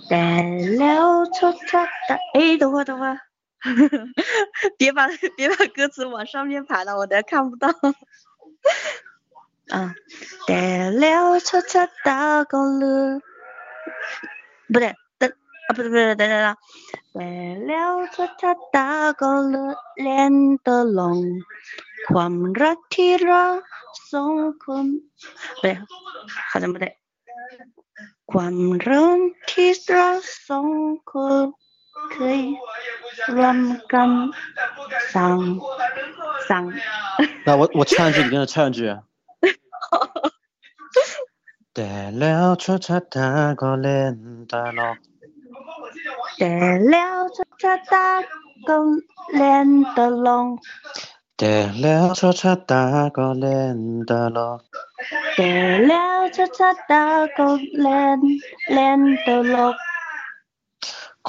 [0.09, 3.19] 带了出他的，哎，等会儿等会儿，
[4.79, 7.67] 别把 别把歌词往上面排了，我等下看不到。
[9.69, 9.93] 啊，
[10.47, 13.21] 带了出他的公路，
[14.72, 15.30] 不对，等
[15.68, 16.56] 啊，不对不对，等等等，
[17.14, 17.20] 带
[17.68, 21.42] 了出他的公路，连得拢，
[22.08, 23.42] ความรักที่เรา
[24.10, 24.86] สองคน
[25.56, 25.78] 不对，
[26.50, 26.96] 好像不对。
[28.26, 28.56] ความ
[28.88, 29.18] รัก
[29.50, 30.06] ที่เรา
[30.48, 30.68] สอง
[31.10, 31.12] ค
[31.44, 31.46] น
[32.12, 32.40] เคย
[33.34, 33.58] ร่วม
[33.92, 34.10] กัน
[35.14, 35.38] สร้าง
[36.48, 36.64] สร้าง
[37.46, 38.80] 那我我唱一句，你跟着唱一句。
[41.75, 43.27] แต่แล้วชั่วชะตา
[43.61, 44.15] ก็เล่น
[44.51, 44.97] ตลก
[46.37, 46.53] แต่
[46.89, 47.17] แล้ว
[47.63, 48.05] ชะตา
[48.67, 48.77] ก็
[49.35, 50.49] เล่นตลก
[51.37, 52.83] แต่แล้วชั่วชะตา
[53.17, 53.77] ก็เล่น
[54.09, 54.59] ตลก
[55.35, 55.51] แต่
[55.87, 57.03] แล้วชะตา
[57.37, 57.47] ก็
[57.81, 58.19] เล่น
[58.73, 59.75] เล่นตลก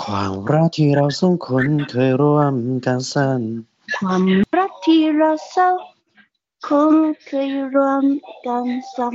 [0.00, 3.40] ความรักที่เราสองคนเคยร่วมกันสั้น
[3.96, 4.24] ความ
[4.56, 5.91] รักที่เราสอง
[6.67, 6.95] คน
[7.25, 8.03] เคยร่วม
[8.45, 8.65] กัน
[8.95, 9.07] ซ้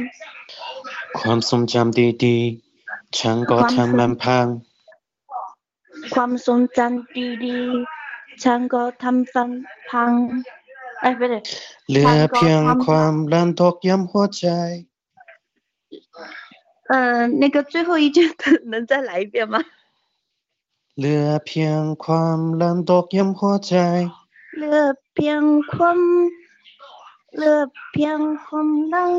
[1.19, 4.47] ความทรงจำดีๆ ฉันก็ทำมันพัง
[5.49, 9.51] ำความทรงจำดีๆฉันก็ทำฟัน
[9.91, 10.13] พัง
[11.05, 11.35] 哎不对
[11.91, 14.47] เหลือเพียงความลันตอกย้ำหัวใจ
[16.91, 18.19] 呃，那个最后一句
[18.73, 19.57] 能再来一遍吗？
[20.99, 23.75] เหลือเพียงความลันตอกย้ำหัวใจ
[24.57, 24.81] เหลือ
[25.15, 25.43] เพียง
[25.73, 25.99] ความ
[27.37, 27.59] เหลือ
[27.91, 29.13] เพียงความดัง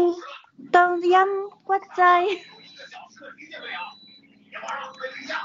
[0.75, 2.01] ต้องย้ำหัวใจ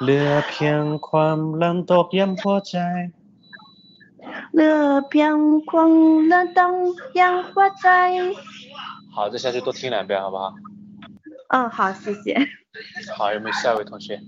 [0.03, 2.77] เหลือเพียงความลันตอกย้ำหัวใจ
[4.55, 5.37] เหลือเพียง
[5.71, 5.93] ความ
[6.31, 6.73] ดังต้อง
[7.19, 7.89] ย้ำหัวใจ
[9.15, 10.55] 好，这下去多听两遍，好不好？
[11.49, 12.39] 哦，好，谢谢。
[13.17, 14.21] 好，有没有下一位同学？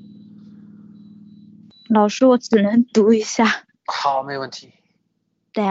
[1.91, 3.65] 老师，我只能读一下。
[3.87, 4.73] 好，没问题。
[5.53, 5.69] แต่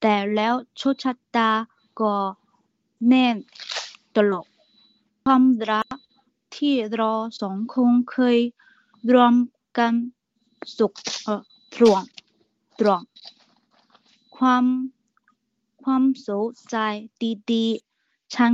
[0.00, 1.50] แต่แล้วโชคชะตา
[2.00, 2.14] ก็
[3.08, 3.36] แน่น
[4.14, 4.46] ตลก
[5.24, 5.96] ความรัก
[6.56, 8.38] ที่เราสองคนเคย
[9.12, 9.34] รวม
[9.78, 9.92] กัน
[10.76, 10.92] สุข
[11.24, 11.40] เออ
[11.74, 12.02] ตรวง
[12.78, 13.02] ตรวง
[14.36, 14.64] ความ
[15.82, 16.76] ความสุขใจ
[17.50, 18.52] ดีๆฉัน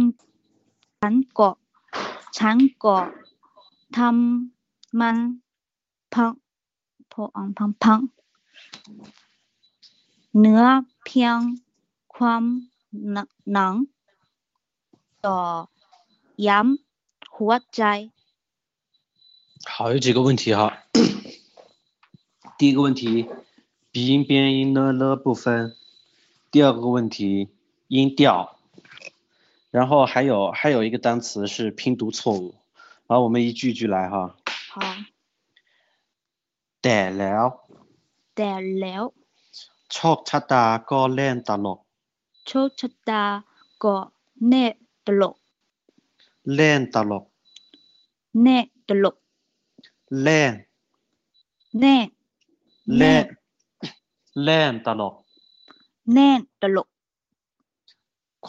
[1.00, 1.50] ฉันก็
[2.38, 2.96] ฉันก็
[3.96, 5.16] ทำมัน
[6.14, 6.32] พัง
[7.12, 8.00] พออังพังพัง
[10.39, 10.61] เนื้อ
[11.03, 11.37] เพียง
[12.13, 12.43] ความ
[13.11, 13.73] หนักหนัง
[15.25, 15.39] ต่อ
[16.47, 17.81] ย้ำหัวใจ
[19.65, 20.59] 好，有几个问题哈。
[22.57, 23.27] 第一个问题，
[23.91, 25.75] 鼻音边音呢了部分。
[26.51, 27.49] 第二个问题，
[27.87, 28.57] 音调。
[29.71, 32.55] 然后还有还有一个单词是拼读错误，
[33.07, 34.35] 然后我们一句一句来哈。
[34.71, 34.81] 好，
[36.81, 37.59] แต่แล้ว
[38.35, 39.13] แต่แล้ว
[39.94, 41.78] โชคชะตาก็เล่นตลก
[42.46, 43.22] โชคชะตา
[43.84, 43.94] ก็
[44.48, 44.64] แน่
[45.06, 45.34] ตลก
[46.54, 47.24] เล่นตลก
[48.42, 49.16] แน่ตลก
[50.22, 50.52] เล่น
[51.80, 51.96] แน่
[52.96, 53.24] เล่น
[54.44, 55.14] เล่นตลก
[56.14, 56.30] แน่
[56.62, 56.88] ตลก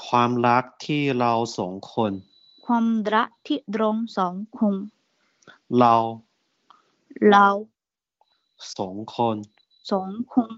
[0.04, 2.12] ความรักที่เราสองคน
[2.66, 2.86] ความ
[3.16, 4.76] รักที่ตรงสองคง
[5.78, 5.96] เรา
[7.30, 7.48] เรา
[8.78, 9.36] สองคน
[9.92, 10.50] สองคง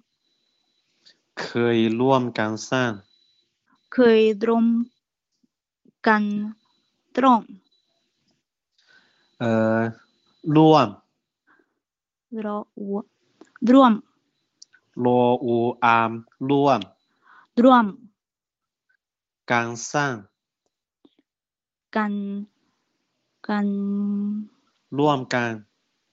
[1.42, 2.92] เคยร่วมกันสร้าง
[3.94, 4.64] เคยตรง
[6.08, 6.24] กัน
[7.18, 7.42] ตรง
[9.40, 9.80] เอ่อ
[10.56, 10.88] ร่วม
[12.46, 12.58] รอ
[12.92, 12.96] ว
[13.72, 13.94] ร่วม
[15.00, 15.08] โล
[15.44, 16.12] อูอาม
[16.50, 16.80] ร่วม
[17.64, 17.86] ร่วม
[19.52, 20.16] การสร้าง
[21.96, 22.14] กัน
[23.48, 23.68] กัน
[24.98, 25.52] ร่วมกัน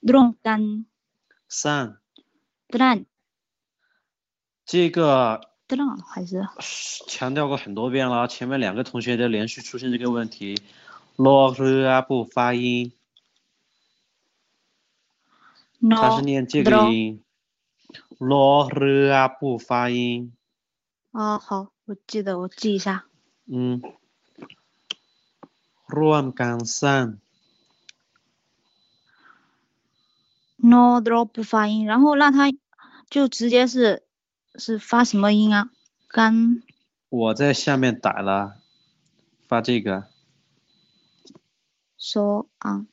[0.09, 0.61] ตรงกัน
[1.63, 1.85] สร้าง
[2.73, 2.97] ตรัน
[4.64, 6.46] 这个ตรัน还是
[7.06, 10.60] 强调过很多遍了，前面两个同学都连续出现这个问题，
[11.16, 12.92] 落日不发音，
[15.80, 17.22] นอ 他是念这个音，
[18.18, 20.32] 落日不发音，
[21.12, 23.04] 哦，好，我记得，我记一下。
[23.46, 23.80] 嗯，
[25.88, 27.06] ร่วมกันสร้าง
[30.58, 32.52] no drop 不发音，然后让它
[33.08, 34.03] 就直接是
[34.57, 35.69] 是发什么音啊？
[36.07, 36.61] 干。
[37.09, 38.57] 我在下面打了，
[39.47, 40.07] 发这个。
[41.97, 42.87] 说昂、嗯，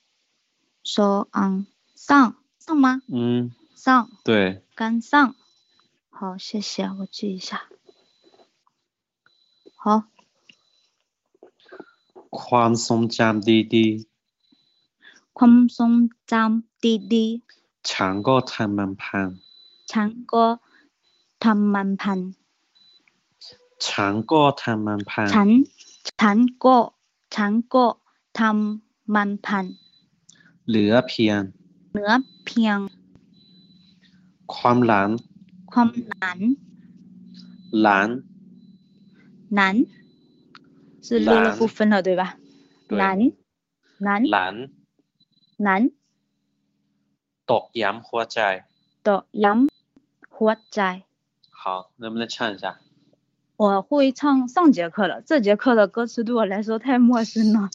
[0.84, 3.02] 说昂、嗯，上上吗？
[3.08, 4.10] 嗯，上。
[4.24, 4.64] 对。
[4.74, 5.34] 干上。
[6.10, 7.64] 好，谢谢，我记一下。
[9.74, 10.04] 好。
[12.30, 14.08] 宽松加滴滴。
[15.32, 17.42] 宽松加滴滴。
[17.82, 19.38] 唱歌他们盘。
[19.86, 20.60] 唱歌。
[21.43, 22.19] ทำมันพัน
[23.03, 26.75] ๆฉันก็ทำมันพัน ฉันก็ทำมันพัน ฉันฉันก็
[27.35, 27.85] ฉันก็
[28.39, 29.65] ทำมันพัน
[30.67, 31.41] เหลือเพียง
[31.93, 32.11] เหนือ
[32.45, 32.77] เพียง
[34.53, 35.09] ความหลัง
[35.71, 36.39] ความหนัน
[37.81, 38.07] หลัง
[39.49, 39.85] 难
[41.01, 42.23] 是漏了难部分了，对吧？
[42.88, 43.03] 对难
[43.99, 44.53] 难 หลัง
[45.67, 45.69] 难
[47.51, 48.39] ตกย้ำหัวใจ
[49.07, 49.09] 的
[49.43, 49.53] ย้
[50.35, 50.81] หัวใจ。
[51.64, 52.80] 好，能不能唱一下？
[53.56, 57.70] 我会唱上节课的，这节课的歌词对我来说太陌生了。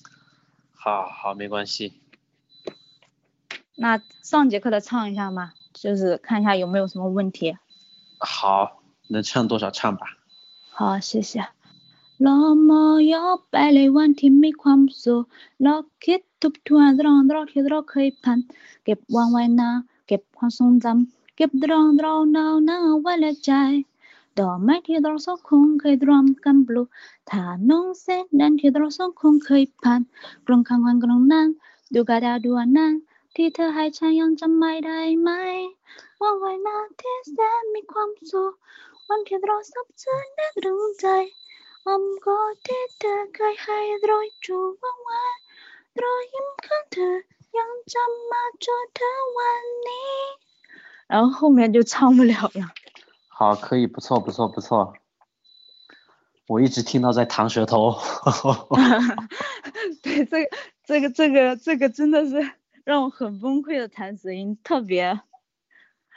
[0.74, 2.02] 好好，没关系。
[3.76, 7.56] 那上节课的唱一下嘛，就是看一下有没有什么问题。
[8.20, 10.18] 好，能唱多少唱吧。
[10.70, 11.48] 好，谢谢。
[12.20, 15.28] 要百里没宽恕，
[17.86, 18.14] 可以，
[18.84, 18.96] 给，
[20.06, 20.78] 给宽松。
[21.38, 23.52] เก็บวางไว้นะเก็บความทรงจำเก็บเรื่องราวนาวหนาวไว้ในใจ
[24.40, 26.88] ดอกไม้ที่เราสองคงเคยรวมกันปลูก
[27.30, 30.02] ถ้าน้องเส้นนั้นที่เราสองคงเคยผ่าน
[30.46, 31.48] กลงข้างวันกลงนั้น
[31.94, 32.94] ดูกระดาดูอันนั้น
[33.36, 35.30] ที่เธอให้ฉันยังจำไม่ได้ไหม
[36.22, 36.70] ว่าไว้น
[37.02, 38.54] ที่แสนมีความสุข
[39.08, 41.08] วันที่เราสับสนและรึงใจ
[41.88, 43.80] อมกอดที่เธอเคยให้
[44.10, 45.24] รอยจูบว่างไว้
[46.02, 47.18] รอยยิ้มของเธอ
[47.58, 50.47] ยังจำมาจนถึงวันนี้
[51.08, 52.72] 然后后面就唱不了了。
[53.28, 54.94] 好，可以，不错，不错，不错。
[56.48, 57.98] 我一直听到在弹舌头。
[60.02, 60.50] 对，这个
[60.86, 62.52] 这个这个这个真的是
[62.84, 65.20] 让我很崩溃的弹舌音，特别。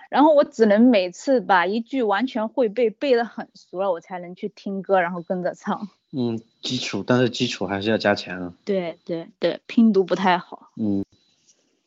[0.09, 5.88] 然后我只能每次把一句完全会背背的很熟了，我才能去听歌，然后跟着唱。
[6.12, 8.53] 嗯，基础，但是基础还是要加强啊。
[8.64, 10.72] 对对对，拼读不太好。
[10.76, 11.05] 嗯，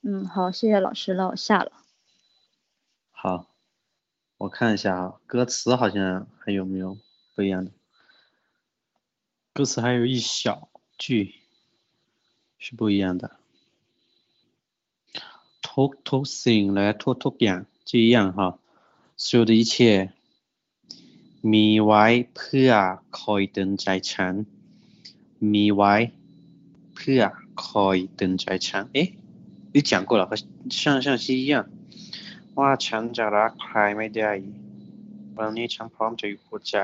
[0.04, 1.74] 嗯，好，谢谢老师那，我下了。
[3.23, 3.47] 好，
[4.39, 6.99] 我看一下啊，歌词好像还有没有
[7.35, 7.73] 不一样的？
[9.53, 11.35] 歌词还有一小句
[12.59, 13.33] 是不一样的。
[15.63, 18.59] ทุกทุกสิ่งและทุกทุกอย่าง这样哈，
[19.17, 20.13] 所有的一切
[21.41, 22.05] มีไว้
[22.35, 22.71] เพื่อ
[23.11, 24.35] คอยเตือนใจฉัน
[25.53, 25.95] มีไว้
[26.95, 27.23] เพื่อ
[27.65, 29.15] คอยเตือนใจฉัน诶，
[29.73, 30.37] 你讲过了，和
[30.71, 31.71] 上上期一样。
[32.59, 34.33] ว่าฉันจะรักใครไม่ได้
[35.37, 36.77] วันนี้ฉันพร้อมจะอยู่หัวใจ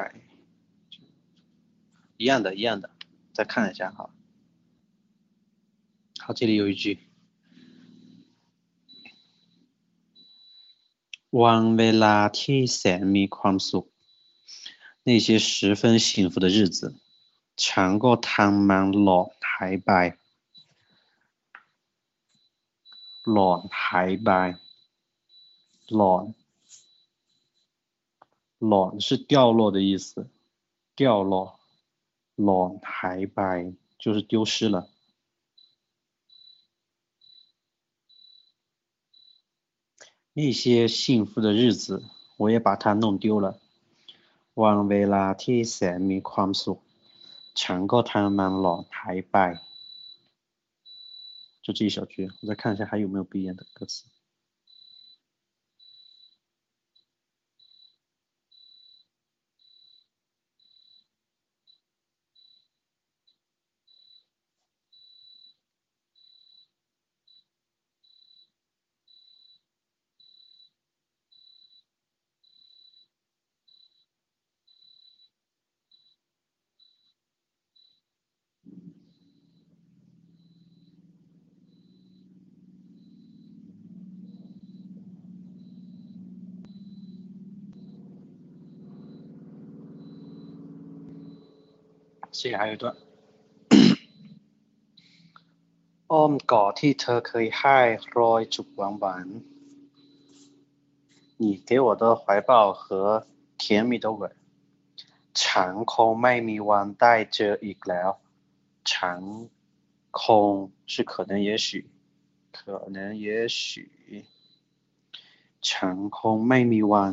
[2.20, 2.89] 一样的，一样的，
[3.37, 3.99] 再看一下哈。
[6.22, 6.85] 好，这里有一句。
[11.43, 13.85] วันเวลาที่แสนมีความสุข
[15.03, 16.79] 那些十分幸福的日子
[17.57, 19.75] ฉันก็ทำมันหลอดหาย
[25.89, 26.33] ไปหลอดหาย
[28.07, 30.09] ไปหลอดหลอด是掉落的意思
[30.97, 31.35] 掉落
[32.45, 34.89] หลอดหายไป就是丢失了
[40.37, 42.03] 那些幸福的日子，
[42.37, 43.61] 我也把它弄丢了。
[44.55, 46.79] วันเวลาที่แสนมีความสุข
[47.61, 49.37] ฉันก็ทำมันหลอนหายไป
[51.62, 54.05] 就这一小句，我再看一下还有没有不一样的歌词。
[92.49, 92.95] 这里还有一段。
[96.12, 97.79] อ้อมกอดที่เธอเคยให้
[98.18, 99.27] รอยจุกหวานหวาน
[101.41, 103.27] 你给我的怀抱和
[103.59, 104.22] 甜蜜的吻
[105.41, 108.11] ฉันคงไม่มีวันได้เจออีกแล้ว
[108.91, 109.20] ฉัน
[110.20, 110.51] คง
[110.93, 111.68] 是可能也许
[112.57, 112.59] 可
[112.95, 113.59] 能也许
[115.68, 117.12] ฉันคงไม่มีวัน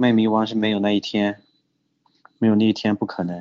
[0.00, 1.10] ไม่มีวัน是没有那一天
[2.40, 3.32] 没有那一天不可能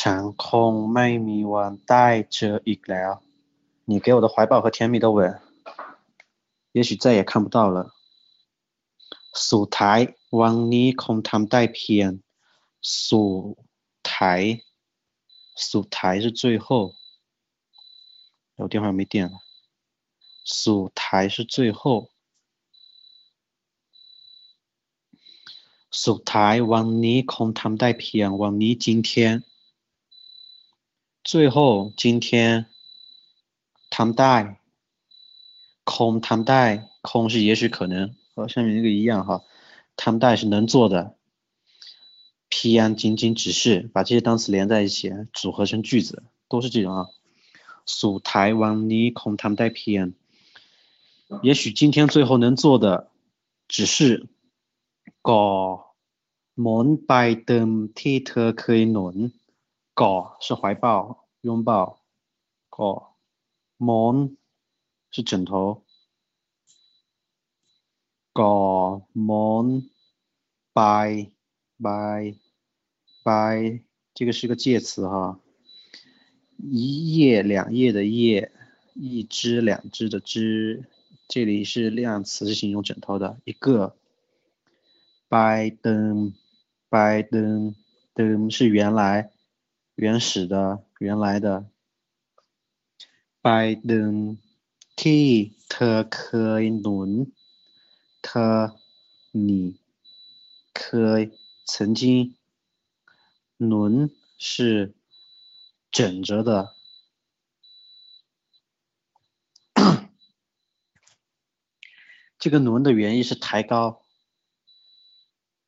[0.00, 3.12] ฉันคงไม่มีวันได้เจออีกแล้ว
[3.90, 5.18] 你给我的怀抱和甜蜜的吻
[6.76, 7.78] 也许再也看不到了
[9.48, 9.98] สุดท้าย
[10.40, 12.10] วันนี้คงทำได้เพียง
[13.06, 13.56] สุด
[14.12, 14.42] ท้าย
[15.70, 16.66] สุดท้าย是最后
[18.58, 19.34] 我电话没电了
[20.60, 21.80] สุดท้าย是最后
[26.04, 29.10] สุดท้ายวันนี้คงทำได้เพียงวันนี้今天
[31.24, 32.66] 最后今天
[33.90, 34.56] ทำได้
[35.84, 36.64] คงทำได้
[37.02, 39.42] คง是也许可能和下面那个一样哈
[39.96, 41.14] ทำได้是能做的
[42.48, 47.08] 偏仅仅只是把这些单词连在一起组合成句子都是这种啊
[47.84, 50.04] สุดท้ายวันนี้คงทำได้เพียง
[51.42, 53.10] 也许今天最后能做的
[53.68, 54.26] 只是
[55.28, 55.44] ก่อ
[56.60, 57.12] หมุนไป
[57.46, 57.68] เดิม
[57.98, 59.16] ที่เธอเคยหนุน
[59.95, 60.03] g
[60.39, 62.01] 是怀抱拥抱
[62.71, 63.09] gro
[63.77, 64.37] m o n
[65.11, 65.83] 是枕头
[68.33, 69.91] gro m o n
[70.73, 71.31] by
[71.77, 72.35] by
[73.23, 73.83] by
[74.15, 75.39] 这个是个介词哈
[76.57, 78.51] 一夜两夜的夜
[78.95, 80.89] 一只两只的只
[81.27, 83.95] 这里是量词是形容枕头的一个
[85.29, 86.31] by the
[86.89, 87.75] by the
[88.15, 89.32] the 是原来
[89.94, 91.68] 原始的原来的
[93.42, 93.48] ไป
[93.90, 94.12] ดึง
[95.00, 95.24] ที่
[95.70, 96.24] เธอเค
[96.60, 97.10] ยหนุน
[98.24, 98.54] เธอ
[99.46, 99.50] 你
[100.78, 100.84] เค
[101.18, 101.20] ย
[101.70, 102.00] 曾经
[103.66, 103.92] หนุน
[104.38, 104.94] 是
[105.90, 106.74] 枕着的
[112.38, 114.02] 这个轮的原意是抬高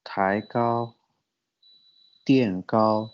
[0.04, 0.94] 抬高
[2.24, 3.11] 垫高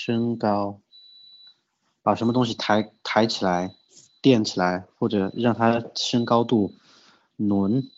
[0.00, 0.80] 升高，
[2.02, 3.74] 把什么东西抬抬起来、
[4.22, 6.72] 垫起来，或者让它升高度。
[7.36, 7.90] 轮，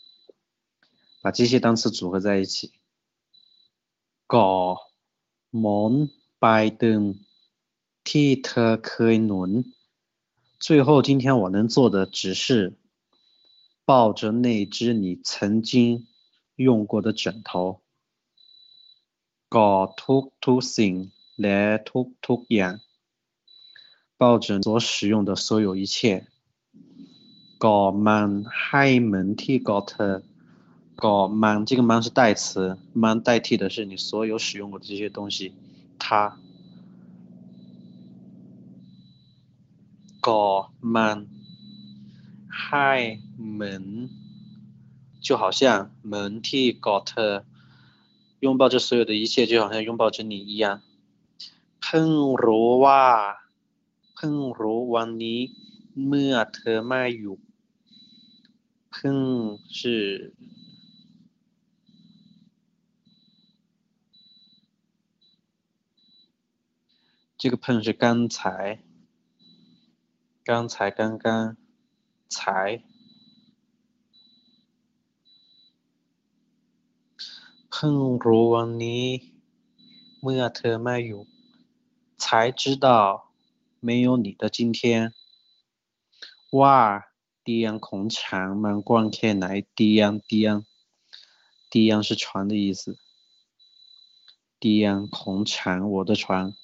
[1.23, 2.73] 把这些单词组合在一起。
[4.27, 4.51] ก่อ
[5.55, 5.93] หมุน
[6.41, 6.45] ไป
[6.83, 7.01] ดึง
[8.09, 9.51] ที่เธอเคยหนุน
[10.59, 12.77] 最后，今天我能做的只是
[13.85, 16.09] 抱着那只你曾经
[16.57, 17.81] 用过的枕头。
[19.49, 20.95] ก่อทุกทุกสิ่ง
[21.43, 21.61] และ
[22.27, 22.75] ทุกอย่าง
[24.21, 26.27] 抱着所使用的所有一切
[27.65, 28.29] ก่อมัน
[28.65, 30.15] ให้เหมือนที่ก่อเธอ
[31.05, 32.43] ก่อมัน这个มัน是代词
[33.03, 35.53] มัน代替的是你所有使用过的这些东西
[36.03, 36.37] 它
[40.27, 40.45] ก่อ
[40.95, 41.17] มัน
[42.63, 42.91] ให้
[43.53, 43.85] เหมือน
[45.27, 45.61] 就好像
[46.13, 46.15] 门
[46.49, 47.45] ที่กอดเธอ
[48.41, 50.92] 拥抱着所有的一切就好像拥抱着你一样เ
[51.93, 52.11] พิ่ง
[52.45, 53.05] รู้ว่า
[54.15, 55.41] เพิ่งรู้วันนี้
[56.07, 57.37] เมื่อเธอไม่อยู่
[58.93, 59.19] เพิ่ง
[59.79, 59.81] 是
[67.41, 68.81] 这个碰是刚才，
[70.43, 71.57] 刚才刚刚
[72.29, 72.83] 才，
[77.71, 77.97] เพิ่ง
[78.27, 79.05] รู้วันนี้
[80.23, 81.23] เมื่อเธอไม่อยู่
[82.34, 83.32] 才知道
[83.80, 85.14] 没有你的今天
[86.50, 87.06] 哇
[87.46, 88.60] ！“diyang kongchang”
[89.40, 92.98] 来 diyang diyang，diyang 是船的意思
[94.60, 96.56] ，diyang kongchang 的意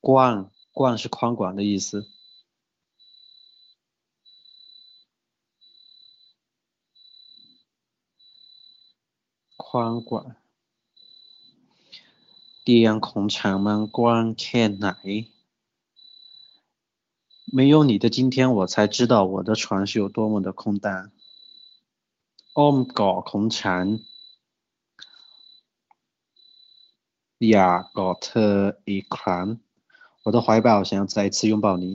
[0.00, 2.08] ，guang 的意思
[12.63, 14.89] เตียงของฉันมันกว้างแค่ไหน
[17.55, 20.87] 没有你的今天，我才知道我的床是有多么的空荡。
[22.57, 23.85] อ้อมกอดของฉัน
[27.49, 28.55] อยากกอดเธอ
[28.89, 29.45] อีกครั้ง
[30.23, 31.85] 我的怀抱想要再一次拥抱你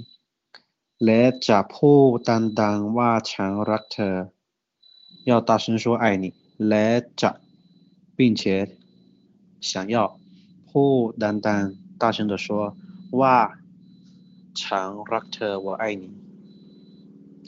[1.04, 2.28] และจะพูด
[2.60, 4.14] ดังๆว่าฉันรักเธอ
[5.28, 6.24] 要大声说爱你
[6.68, 6.86] และ
[7.20, 7.30] จะ
[8.16, 8.42] 并且
[9.60, 9.96] 想要
[10.74, 12.46] พูดดังๆ大声的说
[13.20, 13.36] ว่า
[14.60, 16.04] ฉันรักเธอ我爱你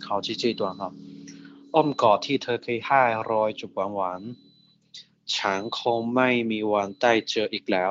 [0.04, 0.82] 好记这段哈
[1.74, 7.90] อ้อมกอดที่เธอเคยให้รอยจุบหวานๆฉันคงไม่มีวันได้เจออีกแล้ว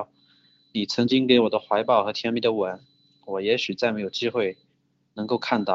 [0.73, 2.79] 你曾经给我的怀抱和甜蜜的吻，
[3.25, 4.35] 我也许再没有机会
[5.15, 5.71] 能够看到。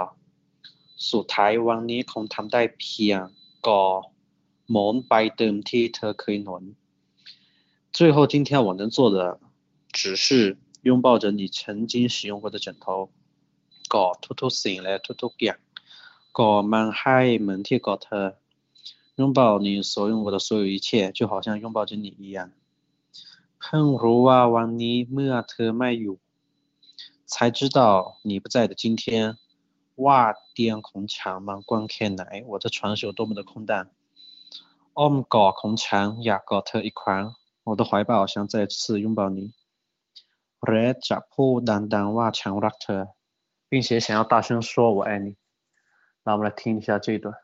[1.11, 3.21] สุดท้ายวันนี้คงทำได้เพียง
[3.69, 3.85] ก่อ
[4.71, 6.63] หมอนใบเดิมที่เธอเคยนอน
[7.97, 9.39] 最后，今天我能做的
[9.91, 13.11] 只是拥抱着你曾经使用过的枕头，
[13.89, 15.59] กอดทุกๆสิ่งและทุกๆอย่าง
[16.39, 18.27] กอดมันให้เหมือนที่กอดเธอ
[19.19, 22.53] 拥抱你所用过的所有一切，就好像拥抱着你一样。
[23.59, 26.17] เพิ่งรู้ว่าวันนี้เมื่อเธอไม่อยู่
[27.33, 27.81] 才知道
[28.29, 29.03] 你不在的今天
[30.05, 30.21] ว่า
[30.53, 33.73] เตียงของฉันมันกว้างแค่ไหน我的床是有多么的空荡
[34.99, 37.25] อ้อมกอดของฉันอยากกอดเธออีกครั้ง
[37.65, 39.53] 我的怀抱想再次拥抱你
[40.67, 41.57] และจะพูด
[41.95, 43.03] ดังๆว่าฉันรักเธอ
[43.69, 45.37] 并且想要大声说我爱你
[46.25, 47.35] 让我们来听一下这一段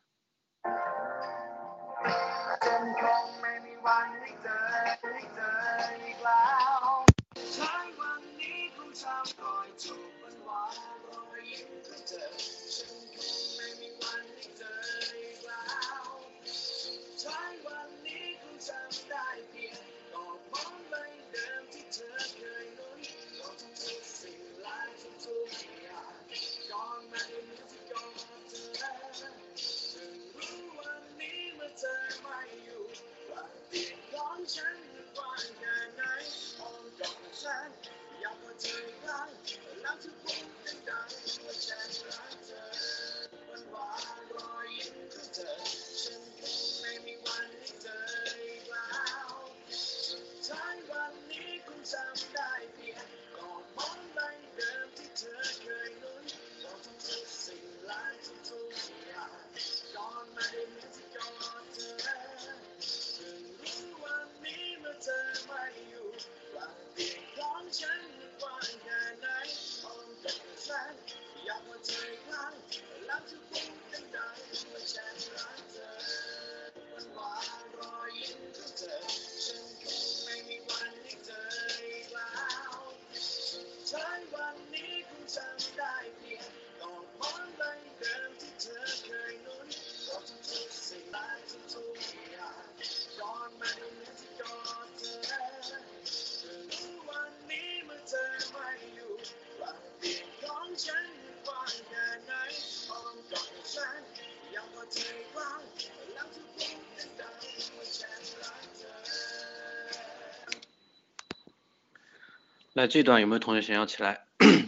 [112.76, 114.20] 来，这段有没有同学想要起来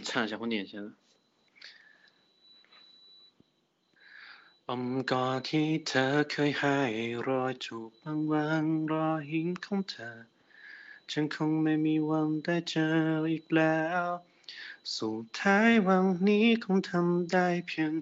[0.03, 0.93] 唱一下或念一下呢？
[4.67, 6.79] อมกอดที่เธอเคยให้
[7.27, 10.17] รอยจูบบางวันรอยหินของเธอ
[11.11, 12.89] ฉันคงไม่มีวันได้เจอ
[13.31, 14.05] อีกแล้ว
[14.97, 17.93] สุดท้ายวันนี้คงทำได้เพียง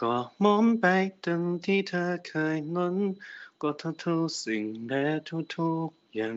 [0.00, 0.14] ก็
[0.44, 0.84] มองไป
[1.24, 2.96] ดังที่เธอเคยนั้น
[3.60, 6.36] ก็ทุกทุกๆสิ่งและทุกทุกๆอย่าง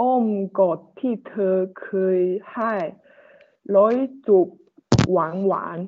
[0.00, 0.26] อ้อม
[0.58, 2.20] กอดที่เธอเคย
[2.52, 2.72] ให้
[3.76, 3.94] ร้อย
[4.26, 4.48] จูบ
[5.10, 5.78] หวานหวาน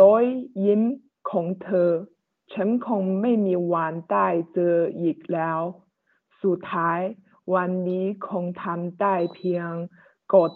[0.00, 0.24] ร้อย
[0.64, 0.82] ยิ้ม
[1.30, 1.90] ของเธอ
[2.52, 5.60] ฉันคงไม่มีวันได้เจออีกแล้ว
[6.42, 7.00] สุดท้าย
[7.54, 9.70] วันนี้คงทำได้เพียง
[10.34, 10.52] กด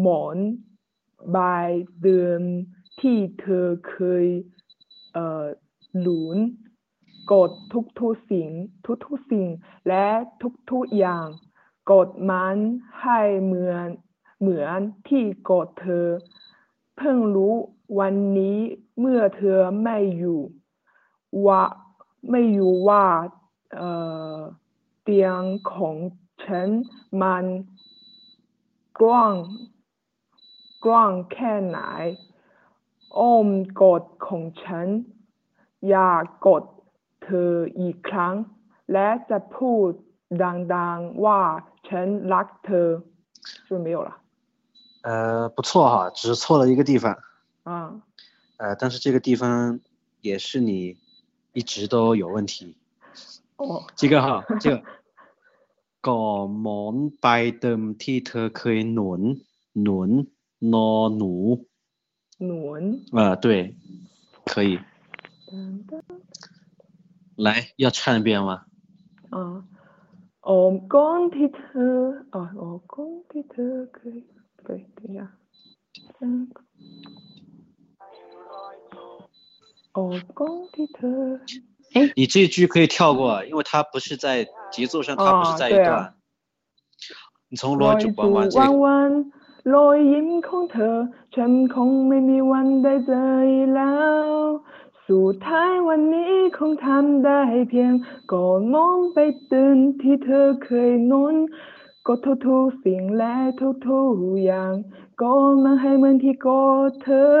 [0.00, 0.36] หมอน
[1.32, 1.38] ใบ
[2.02, 2.42] เดิม
[3.00, 4.26] ที่เธอเคย
[5.12, 5.44] เอ่อ
[6.00, 6.38] หลุน
[7.32, 8.48] กดทุกทุกสิ่ง
[8.84, 9.48] ทุกทุกสิ่ง
[9.88, 10.06] และ
[10.42, 11.26] ทุกทุกอย่าง
[11.92, 12.56] กดมัน
[13.02, 13.88] ให้เหมือน
[14.40, 14.78] เหมือน
[15.08, 16.06] ที่กดเธอ
[16.96, 17.54] เพิ่งรู้
[17.98, 18.58] วันนี้
[19.00, 20.40] เมื่อเธอไม่อยู่
[21.46, 21.62] ว่า
[22.30, 23.04] ไม่อยู่ว่า
[25.02, 25.96] เตียงของ
[26.44, 26.68] ฉัน
[27.22, 27.44] มัน
[29.00, 29.34] กว้าง
[30.86, 31.78] กว้างแค่ไหน
[33.18, 33.48] อ้อม
[33.82, 34.86] กดของฉัน
[35.88, 36.62] อยากกด
[37.24, 38.34] เธออีกครั้ง
[38.92, 39.90] และจะพูด
[40.75, 41.39] ดังๆว่า
[41.87, 42.87] ฉันรักเธอ
[43.65, 44.09] 是不是没有了
[45.03, 47.17] 呃，不错哈，只是错了一个地方。
[47.63, 48.01] 啊
[48.57, 49.79] 呃，但是这个地方
[50.21, 50.97] 也是你
[51.53, 52.77] 一直都有问题。
[53.57, 54.83] 哦这个哈，这个
[56.07, 56.23] ก่อ
[56.61, 57.25] หมอนใบ
[57.59, 59.21] เดิมที่เธอเคยหนุน
[59.81, 60.09] หนุน
[60.73, 61.33] นอหนู
[62.45, 62.83] หนวน
[63.17, 63.47] 呃，对，
[64.45, 64.79] 可以。
[67.35, 67.47] 来，
[67.77, 68.51] 要唱一遍吗？
[69.33, 69.41] อ่
[70.45, 71.95] าโอมก้อนที่เธอ
[72.33, 74.17] อ๋อโอมก้อนที่เธอเคย
[74.63, 75.19] เคย等一下
[79.93, 81.21] โอมก้อนที่เธอ
[82.15, 86.13] 你这句可以跳过，因为它不是在节奏上，它不是在一哦对啊段。
[87.49, 90.97] 你从 ร 罗 อย 九 จู 关完这 วัน 个， วันๆรอยยิ้มของเธอ
[91.35, 93.93] ฉันคงไม่มีวันได้เจออีกแล้
[94.23, 94.27] ว
[95.08, 97.92] สุดท้ายวันนี้คงทำได้เพียง
[98.32, 99.18] ก่อน้องไป
[99.52, 101.34] ตื่นที่เธอเคยนอน
[102.06, 104.72] ก็ทุกทุกสิ่งและทุกทุกอย่าง
[105.22, 105.34] ก็
[105.64, 107.34] มาให้เหมือนที่กอดเธอ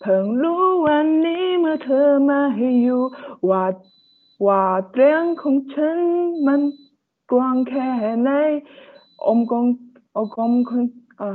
[0.00, 3.02] เพิ่งรู้วันนี้เมื่อเธอมาให้อยู่
[3.50, 3.64] ว่า
[4.46, 5.98] ว่าเรื่องของฉัน
[6.46, 6.60] มัน
[7.32, 7.88] กว้างแค่
[8.22, 8.30] ไหน
[9.26, 9.66] อมกอง
[10.16, 10.84] อมกองคน
[11.20, 11.30] อะ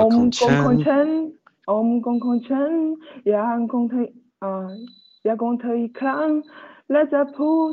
[0.00, 1.08] อมกองของฉัน
[1.70, 2.72] อมกองของฉัน
[3.28, 4.08] อย่างคงเธอ
[4.43, 4.69] อ่า
[5.23, 6.27] อยากคงเธออีกครั้ง
[6.91, 7.69] และจะพูด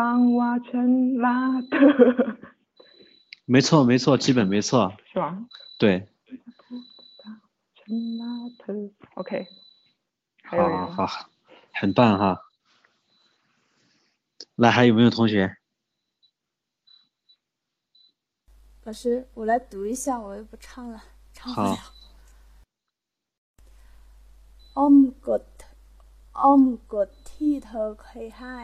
[0.00, 0.90] ดังๆว่าฉัน
[1.24, 1.90] รักเธอ
[3.52, 4.70] 没错没错，基本没错，
[5.10, 5.24] 是吧？
[5.80, 5.84] 对，
[7.78, 8.80] ฉันรักเธอ
[9.20, 9.32] OK
[10.48, 11.14] 还有好人吗好好，
[11.78, 12.24] 很棒哈。
[14.62, 15.56] 来，还有没有同学？
[18.84, 21.02] 老师，我来读一下，我又不唱了，
[21.32, 21.78] 唱不好了。
[24.76, 24.94] อ้อม
[25.26, 25.42] กด
[26.41, 26.63] อ้อม
[26.93, 28.57] กดที่เธอเคยให้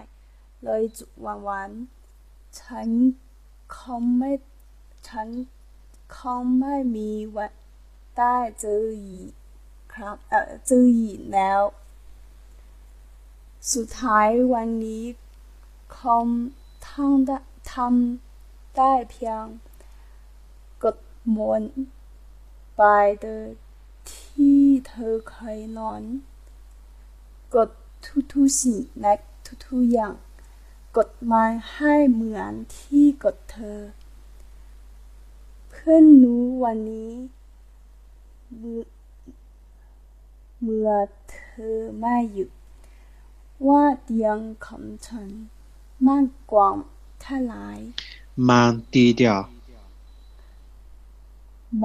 [0.64, 2.90] เลยจุวันวันๆฉัน
[3.78, 4.32] คงไม่
[5.08, 5.30] ฉัน
[6.16, 7.52] คงไม่มีวัน
[8.18, 9.32] ได้เจออีก
[9.94, 11.62] ครั้งเอ่อเจออีกแล้ว
[13.74, 15.04] สุดท้ายวันนี้
[15.98, 16.28] คง
[16.90, 17.38] ทำได้
[17.74, 19.46] ทำได้เพียง
[20.84, 20.98] กด
[21.36, 21.64] มน
[22.76, 22.82] ไป
[23.22, 23.26] เด
[24.12, 26.02] ที่เธอเคยนอน
[27.55, 27.71] กด
[28.05, 29.13] ทุกทุกๆสิ่งและ
[29.47, 30.15] ทุกทุกๆอย่าง
[30.97, 33.81] กดมันให้เหมือนที่กดเธอ
[35.69, 37.13] เพื่อนรู้วันนี้
[38.59, 38.83] เมื่อ
[40.63, 40.91] เมื่อ
[41.31, 41.39] เธ
[41.75, 42.49] อไม่อยู่
[43.67, 45.29] ว่าเตียงของฉัน
[46.07, 46.69] มากกว่า
[47.21, 47.67] เท่าไหร่
[48.49, 48.51] 慢
[48.93, 49.49] 低调，
[51.83, 51.85] 吗？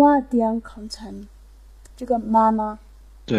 [0.00, 1.14] ว่าเตียงของฉัน
[1.96, 2.60] 这个妈妈
[3.30, 3.34] 对，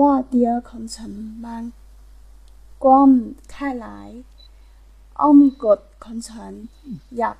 [0.00, 1.12] ว่าเตียงของฉัน
[1.44, 1.64] มัน
[2.84, 3.10] กว้าง
[3.50, 3.86] แค่ไหน
[5.20, 6.52] อ้อมกดของฉัน
[7.18, 7.36] อยาก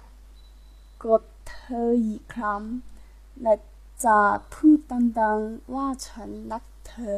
[1.04, 2.62] กดเธออีกครั้ง
[3.42, 3.54] และ
[4.04, 4.18] จะ
[4.52, 4.78] พูด
[5.20, 7.16] ดังๆว่าฉันรักเธอ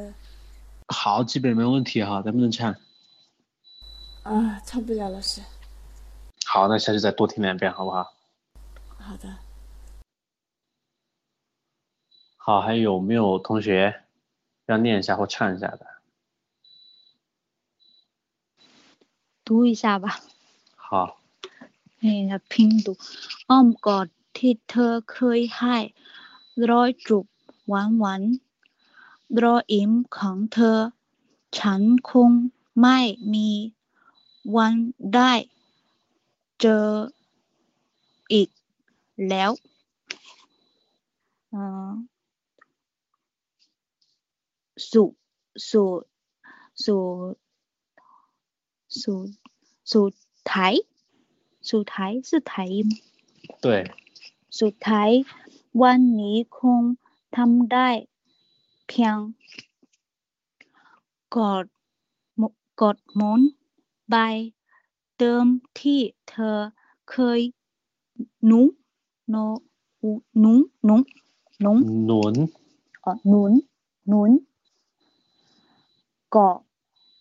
[0.99, 2.59] 好，基本没问题哈，能不能唱？
[4.23, 5.43] 啊，唱不了老师。
[6.47, 7.99] 好，那下次再多听两遍好不好？
[8.99, 9.27] 好的。
[12.49, 14.03] 好，还有没有同学
[14.67, 15.83] 要念一下或唱一下的？
[19.45, 20.21] 读一下吧。
[20.77, 21.19] 好，
[22.03, 22.93] นี่นะพิงดู
[23.49, 24.07] อ้อมกอด
[24.37, 25.77] ที่เธอเคยให้
[26.71, 27.25] รอยจูบ
[27.69, 28.23] หวานหวาน
[29.43, 30.79] รอยอิ่มของเธอ
[31.59, 32.31] ฉันคง
[32.81, 32.99] ไม่
[33.33, 33.49] มี
[34.57, 34.75] วัน
[35.15, 35.33] ได้
[36.61, 36.87] เจอ
[38.33, 38.49] อีก
[39.29, 39.51] แล้ว
[41.55, 41.93] อ่า
[44.92, 45.04] สุ
[45.70, 45.84] สุ
[46.84, 46.96] สุ
[49.02, 49.14] สุ
[49.92, 50.02] สุ
[50.48, 50.76] ไทย
[51.68, 52.72] สุไทย是ไทย
[53.64, 53.66] 对
[54.60, 55.12] สุดท้าย
[55.82, 56.82] วันนี้คง
[57.36, 57.90] ทำได้
[58.88, 59.18] เพียง
[61.36, 61.66] กด
[62.82, 63.42] กดมุน
[64.10, 64.16] ใบ
[65.18, 65.46] เติม
[65.80, 66.00] ที่
[66.30, 66.58] เธอ
[67.10, 67.40] เคย
[68.50, 68.66] นุ้ง
[69.34, 70.60] นนุ้งนุ้ง
[71.66, 71.78] นุ้ง
[72.10, 72.36] นุ้น
[73.06, 73.54] อ๋อนุ้น
[74.12, 74.32] นุ้น
[76.36, 76.60] กอด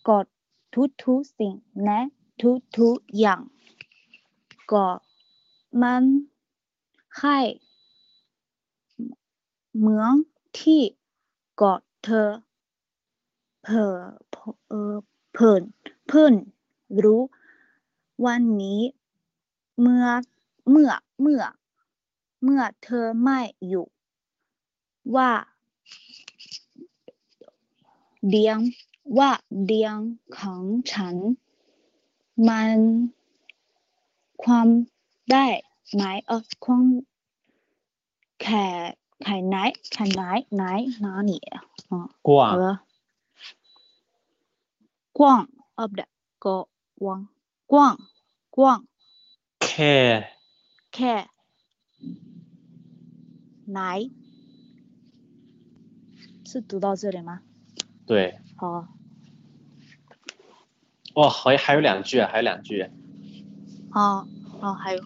[0.07, 0.25] กอด
[0.73, 1.53] ทุกทุกสิ่ง
[1.83, 1.99] และ
[2.41, 3.41] ทุกทุกอย่าง
[4.73, 4.99] กอด
[5.81, 6.03] มัน
[7.19, 7.39] ให้
[9.77, 10.13] เหมือน
[10.59, 10.81] ที่
[11.61, 12.29] กอดเธอ
[13.63, 13.95] เผอ
[14.69, 14.93] เออ
[15.33, 15.61] เพิ่น
[16.07, 16.33] เพิ่น
[17.03, 17.21] รู้
[18.25, 18.81] วันนี้
[19.81, 20.05] เมื่อ
[20.69, 20.91] เมื่อ
[21.21, 21.41] เมื่อ
[22.43, 23.87] เมื่อเธอไม่อยู่
[25.15, 25.31] ว่า
[28.27, 28.59] เดียง
[29.18, 29.30] ว่า
[29.64, 29.98] เดียง
[30.36, 31.16] ของฉัน
[32.48, 32.78] มัน
[34.42, 34.68] ความ
[35.30, 35.46] ได้
[35.94, 36.84] ไหมเออความ
[38.40, 38.64] แค่
[39.22, 39.56] แค่ไหน
[39.92, 40.22] แค่ไหน
[40.54, 40.62] ไหน
[41.04, 41.56] 哪里啊
[42.26, 42.66] 光好了
[45.18, 45.18] 逛
[45.76, 46.04] 哦不对
[46.44, 46.46] 个
[47.00, 47.28] 光
[47.72, 47.74] 逛
[48.54, 48.58] 逛
[49.64, 49.94] แค่
[50.94, 51.12] แค่
[53.72, 53.80] ไหน
[56.48, 57.40] 是读到这里吗？
[58.06, 58.86] 对，好，
[61.18, 62.90] 哇，还还有两句，还有两句，
[63.92, 64.26] 哦
[64.62, 64.98] 哦，还有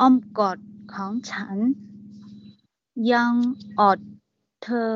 [0.00, 0.58] อ้อมกอด
[0.92, 1.56] ของฉัน
[3.12, 3.32] ยัง
[3.80, 3.98] อด
[4.62, 4.92] เธอ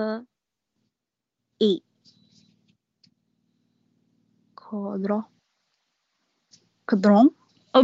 [1.62, 1.80] อีก
[4.60, 5.20] ขอรอ
[6.88, 7.24] ขดรง
[7.72, 7.82] เออ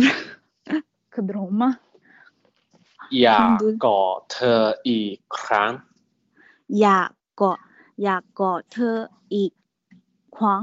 [1.15, 1.69] ขดรง吗？
[3.23, 5.71] อยาก คุณดู กอดเธออีกครั้ง
[6.81, 7.59] อยากกอด
[8.03, 8.97] อยากกอดเธอ
[9.35, 9.53] อีก
[10.37, 10.63] ครั้ง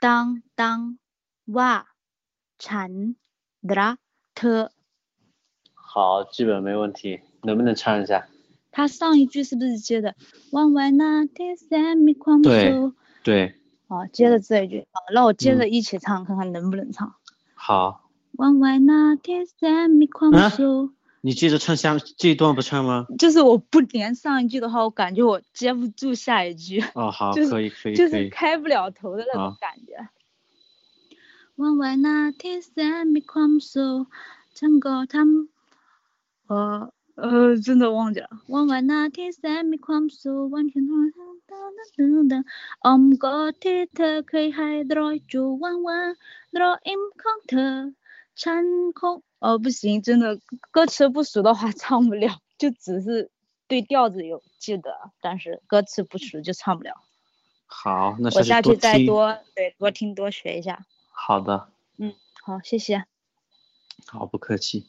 [0.00, 0.98] 当当
[1.44, 1.88] 哇，
[2.58, 3.14] 唱
[3.60, 3.98] 啦
[4.34, 4.72] 特。
[5.74, 8.26] 好，基本没问题，能不能唱一下？
[8.70, 10.14] 他上一句是不是接的？
[10.52, 12.50] 望外那天山迷狂目收。
[12.50, 12.92] 对
[13.22, 13.54] 对。
[13.88, 14.86] 好，接着这一句。
[14.90, 17.14] 好，那我接着一起唱，看看能不能唱。
[17.52, 18.08] 好。
[18.32, 20.94] 望外那天山迷狂目收。
[21.21, 23.07] 你接着唱下这一段不唱吗？
[23.17, 30.07] 就是我不连上一句的话，我感觉我接不住下一句，哦，好， 就是可以可以就是可以，开不了头的那种好感觉。
[31.57, 34.05] วันวัน那天三มีความสุข
[34.57, 35.47] ฉันก็ทำ
[36.47, 38.29] 呃呃，真的忘记了。
[38.53, 39.41] วันวัน那天三
[39.71, 42.43] มีความสุขวันที่เราทำตามนั้นนั้น
[42.85, 46.07] อ้อมกอดที่เธอเคยให้รอยจูบวันวัน
[46.59, 47.73] รอยอิ่มของเธอ
[48.41, 48.63] ฉัน
[48.99, 50.38] คง 哦不行，真的
[50.70, 53.30] 歌词不熟的话 唱不了，就只是
[53.66, 56.94] 对调子有记得，但是歌词不熟就唱不了。
[57.66, 59.04] 好，那我下去再。
[59.06, 60.84] 多对多听多学一下。
[61.10, 63.04] 好的，嗯好，谢谢。
[64.06, 64.86] 好，不客气。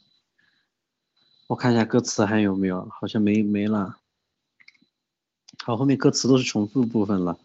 [1.46, 3.98] 我看一下歌词还有没有，好像没没了。
[5.64, 7.38] 好，后面歌词都是重复部分了。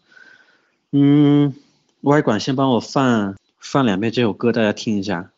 [0.90, 1.54] 嗯，
[2.00, 5.30] 外管先帮我放放两遍这首歌，大家听一下。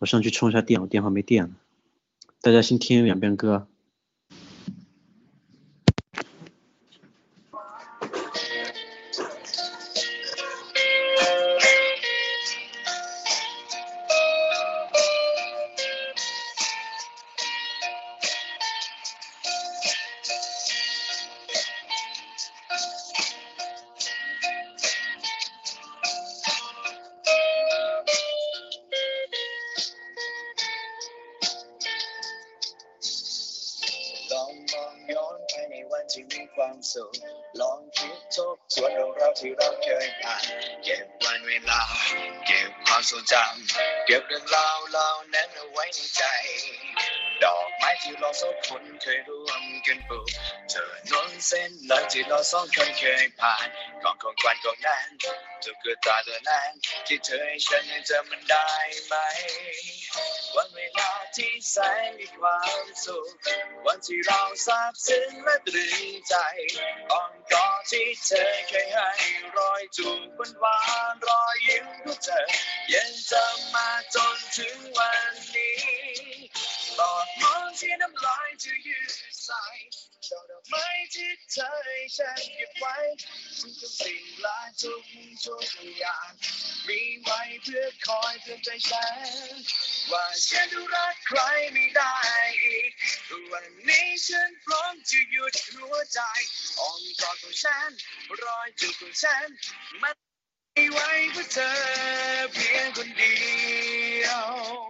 [0.00, 1.50] 我上去充一下电，我电话没电了。
[2.40, 3.68] 大家先听两遍歌。
[52.50, 53.68] สองคนเคยผ่าน
[54.02, 55.08] ของของควันของนั้น
[55.62, 56.70] ทุกเกิดตาตัวนั้น
[57.06, 58.68] ที่เธอให้ฉันยังจำมันได้
[59.06, 59.14] ไหม
[60.54, 63.30] วันเวลาที่แสนมีความสุข
[63.86, 66.34] วันที่เราซาบซึ้งและตรึงใจ
[67.12, 69.08] อ้อมกอดที่เธอเคยให้
[69.56, 70.78] รอยจูบหวา
[71.12, 72.40] นรอยยิ้มของเธอ
[72.94, 75.78] ยังจำมาจนถึงวันนี้
[77.00, 79.10] หลอดมองที่น้ำลายจะยืด
[79.44, 79.64] ใส่
[80.26, 82.96] ช่อดอกไม้ที่เธอให้ฉันเก็บไว้
[83.58, 85.02] ทุกทุกสิ่งและทุก
[85.44, 85.64] ทุก
[85.98, 86.30] อย่าง
[86.86, 89.54] มีไว้เพื่อคอยเตือใจฉัน
[90.10, 91.40] ว่าฉันรักใคร
[91.72, 92.16] ไม่ได้
[92.64, 92.90] อีก
[93.50, 96.20] วันนี้ฉันพร้อมจะหยุดหัวใจ
[96.78, 97.90] อ้อมกอดของฉัน
[98.42, 99.46] รอยจูบของฉัน
[100.02, 100.16] มัน
[100.74, 101.72] ไม่ไว้เพื่อเธอ
[102.52, 103.34] เพียงคนเดี
[104.24, 104.89] ยว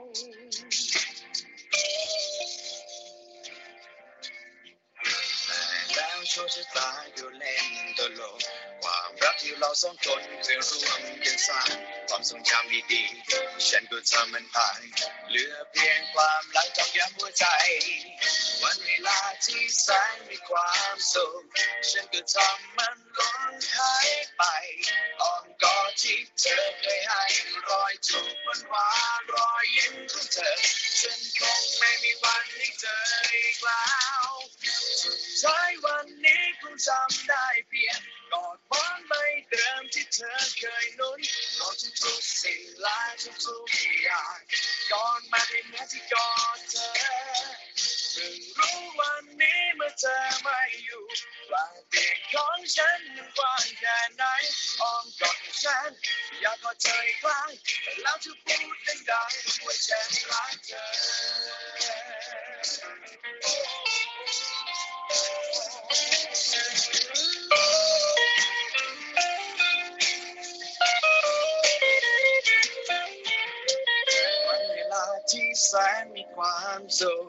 [6.41, 7.67] ชคชะตาอยู่เล่น
[7.99, 8.41] ตลก
[8.83, 11.69] ความรักที่เราสองคนเคยร่วมกันสร้าง
[12.09, 14.81] ความทรงจำดีๆฉันก็ทำมันผ่าน
[15.29, 17.47] เหลือเพียงความหลังจากย้ำหัวใจ
[18.63, 21.43] วันเวลาที่แสนมีความสุข
[21.91, 24.43] ฉันก็ทำมันล้นหายไป
[25.65, 27.23] กอดที่เธอเคยให้
[27.69, 28.37] รอยจูบ
[28.69, 28.89] หวา
[29.19, 30.51] นๆรอยยิ้มของเธอ
[31.01, 32.97] ฉันคงไม่มีวันให้เจอ
[33.33, 33.87] อีกแล้
[34.27, 34.29] ว
[35.03, 38.01] สุดท้ายวันนี้คงจำได้เพียง
[38.33, 39.13] กอดหวานใบ
[39.49, 41.21] เดิมที่เธอเคยนุ่น
[41.61, 43.01] กอดทุกสิ่งและ
[43.45, 44.39] ทุกๆอย่าง
[44.93, 51.05] ก่อนมาในเมื่อที่กอดเธอ เพิ่งรู้วันนี้เมื่อเธอไม่อยู่
[51.53, 54.23] ว่าเตียงของฉันมันกว้างแค่ไหน
[54.81, 55.91] อ้อมกอดฉัน
[56.41, 57.49] อยากกอดเธออีกครั้ง
[58.03, 58.77] แล้วจะพูด
[59.11, 60.71] ดังๆว่าฉันรักเธ
[68.19, 68.20] อ
[75.73, 77.27] แสนมีความสุข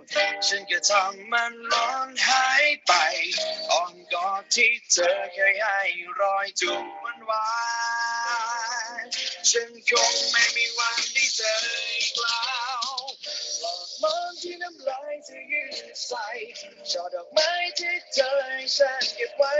[0.48, 2.92] ฉันก็ทำมันร้อนหายไป
[3.72, 5.82] อ้อมกอดที่เธอเคยให้
[6.20, 7.48] รอยจูบหวานหวา
[9.02, 11.54] นๆฉันคงไม่มีวันได้เจอ
[12.00, 12.40] อีกแล้
[12.84, 12.86] ว
[13.62, 16.28] หลอกมองที่น้ำลายจะยืดใส่
[16.92, 19.54] ช่อดอกไม้ที่เธอให้ฉันเก็บไว้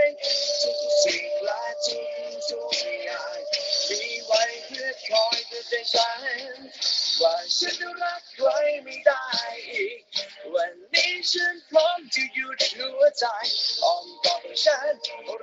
[0.62, 2.00] ทุกสิ่งและทุ
[2.32, 2.72] กทุก
[3.06, 3.38] อย่าง
[3.90, 6.22] มีไว้เพื่อคอยเตือนใจฉัน
[7.24, 8.48] ว่าฉันจะรักใคร
[8.84, 9.24] ไม่ได้
[9.72, 10.00] อีก
[10.54, 13.26] วันนี้ฉันพร้อมจะหยุดหัวใจ
[13.84, 14.94] อ้อมกอดของฉัน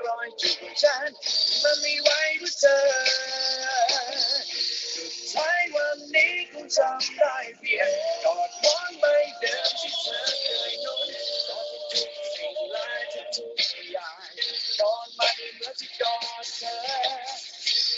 [0.04, 1.08] รอยจูบของฉัน
[1.62, 2.78] มันไม่ไหวเพื่อเธอ
[4.94, 7.90] สุดท้ายวันนี้คงจำได้เพียง
[8.24, 9.04] กอดหวานใบ
[9.40, 11.08] เดิมที่เธอเคยนุ่น
[11.48, 12.88] กอดทุกสิ่งและ
[13.34, 13.54] ทุก
[13.92, 14.22] อย่าง
[14.80, 17.47] กอนมาในเมื่อที่กอดเธอ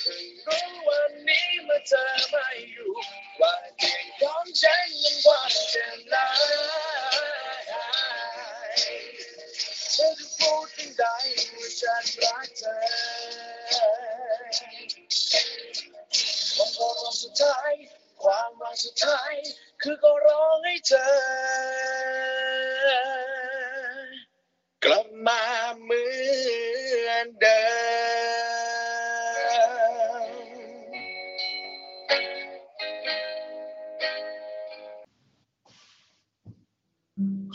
[0.09, 2.97] no one name a time I you,
[3.39, 3.89] but they
[4.21, 7.20] don't change and watch and lie.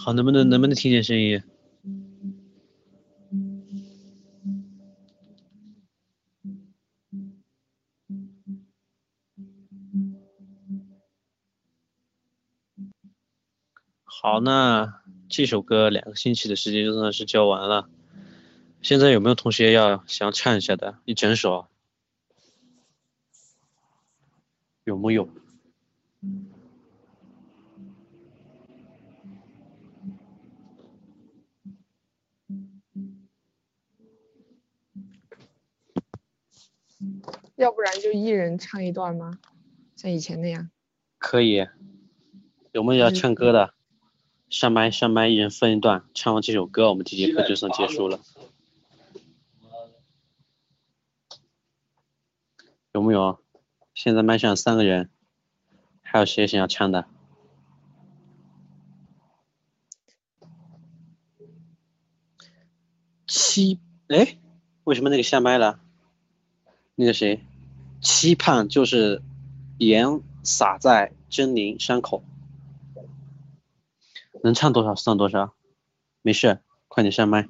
[0.05, 1.41] 好，能不能能不能听见声音？
[14.03, 17.89] 好，那这首歌两个星期的时间就算是教完了。
[18.83, 20.99] 现在有没有同学要想唱一下的？
[21.05, 21.65] 一整首？
[24.83, 25.27] 有木有？
[37.55, 39.39] 要不然就一人唱一段吗？
[39.95, 40.69] 像以前那样。
[41.17, 41.65] 可以。
[42.71, 43.73] 有没有要唱歌的？
[44.49, 48.19] 上麦上麦，一人分一段，唱完这首歌，我们这节课就算结束了。
[52.91, 53.39] 有没有？
[53.93, 55.09] 现在麦上三个人，
[56.01, 57.07] 还有谁想要唱的？
[63.25, 63.79] 七
[64.09, 64.37] 哎，
[64.83, 65.79] 为什么那个下麦了？
[66.95, 67.41] 那个谁，
[68.01, 69.21] 期盼就是
[69.77, 72.23] 盐撒在狰狞伤口，
[74.41, 75.53] 能唱多少算多少，
[76.21, 77.49] 没事，快点上麦。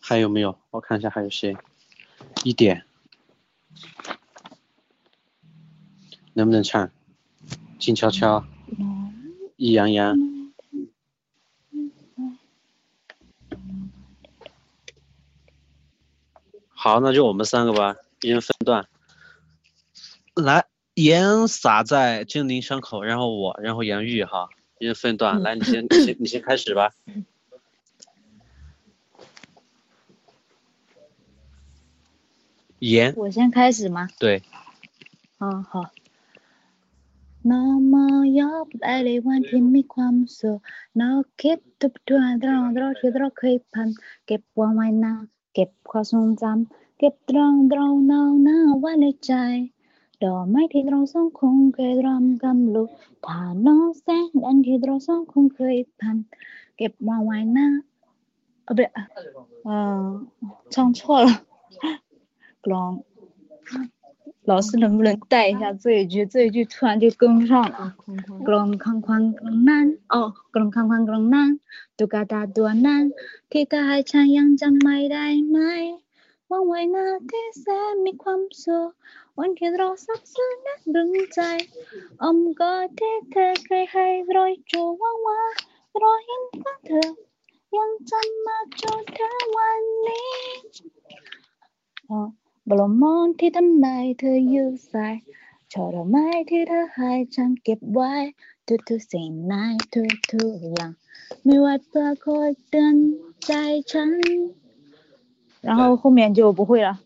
[0.00, 0.58] 还有没有？
[0.70, 1.56] 我看一下还有谁。
[2.44, 2.84] 一点，
[6.34, 6.90] 能不能唱？
[7.78, 8.44] 静悄悄，
[9.56, 10.27] 易洋洋。
[16.80, 18.86] 好那就我们三个吧一人分段。
[20.36, 20.64] 来
[20.94, 24.48] 盐撒在精灵伤口然后我然后杨玉哈
[24.78, 25.42] 一人分段。
[25.42, 25.84] 来你先
[26.20, 26.92] 你先开始吧。
[32.78, 34.08] 盐我先开始吗？
[34.20, 34.40] 对。
[35.38, 35.90] 嗯好。
[45.60, 49.32] เก็บความทรงจำเก็บตรองเราเนาหน้าว่ในใจ
[50.22, 52.90] ดอกไม้ที่เราสองคงเคยรำกำลุก
[53.26, 56.16] ฐาน้องแสงดันที่เราสองคงเคยพัน
[56.76, 57.68] เก็บมาไว้หน้า
[58.64, 58.92] เออเบะ
[59.64, 59.70] เอ
[60.02, 60.06] อ
[60.74, 61.34] ช่องชั่วรอ
[62.64, 62.92] กลอง
[64.45, 66.25] 老师能不能带一下这一句？
[66.25, 67.95] 这一句突然就跟不上了。
[68.47, 71.49] กลองข้างควางกลองนั้นอ๋อกลองข้างควางกลองนั้น
[71.97, 73.03] ตุ๊กตาตัวนั้น
[73.51, 75.57] ที่เธอให้ฉันยังจำไม่ได้ไหม
[76.49, 78.89] วันไว้นาที่แสนมีความสุข
[79.37, 81.39] วันที่เราสับสนนักดึงใจ
[82.23, 85.41] อมกอดที่เธอเคยให้รอยจูว่างว่า
[86.01, 87.09] รอยยิ้มของเธอ
[87.77, 90.31] ยังจำมาจนถึงวันนี้
[92.67, 93.87] อ๋อบลมอนที่ทำใน
[94.19, 95.07] เธออยู่ใส่
[95.71, 98.13] ช่อดอกไม้ที่เธอให้ฉันเก็บไว้
[98.67, 99.53] ทุกๆสิ่งใน
[99.93, 100.91] ทุกๆอย่าง
[101.45, 102.95] มีไว้เพื่อคอยเตือน
[103.45, 103.51] ใจ
[103.91, 104.11] ฉัน
[105.67, 106.99] 然后后面就不会了。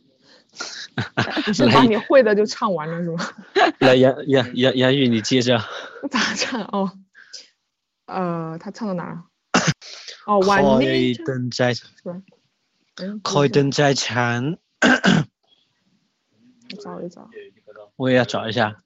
[1.45, 3.19] 你是把你会的就唱完了是吗？
[3.79, 5.59] 来，杨杨杨杨玉，你接着。
[6.09, 6.91] 咋唱哦？
[8.07, 9.25] 呃，他唱到哪了？
[10.25, 11.13] 哦，晚年。
[11.13, 11.75] 开灯在，
[13.23, 14.57] 开灯在ฉั
[16.83, 17.29] 找一找，
[17.95, 18.81] 我也要找一下。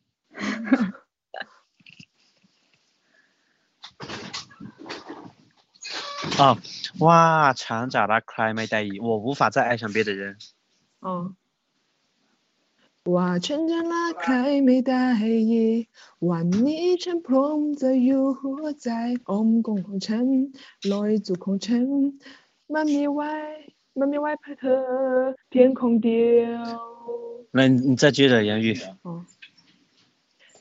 [6.38, 6.58] 啊，
[7.00, 10.38] 哇，长假的 cry 没带意，我无法再爱上别的人。
[11.02, 11.36] 哦。
[13.16, 14.34] ว่าฉันจะรักใคร
[14.66, 15.08] ไม่ได้
[16.30, 18.90] วันนี้ฉันพร้อมจะอยู่หัวใจ
[19.30, 20.28] อมกงของฉัน
[20.92, 21.86] ลอยจุกของฉัน
[22.74, 23.34] มันมีไว้
[23.97, 24.69] 外面外婆头，
[25.49, 26.13] 天空掉。
[27.51, 28.75] 那，你你再接着，杨玉。
[29.03, 29.25] 哦。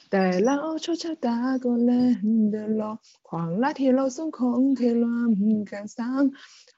[0.07, 6.32] 带老火车打过兰的罗，狂拉铁路送空客乱赶上，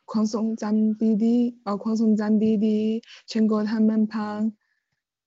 [0.05, 4.53] 狂送咱弟弟，哦狂送咱弟弟，牵过他们旁。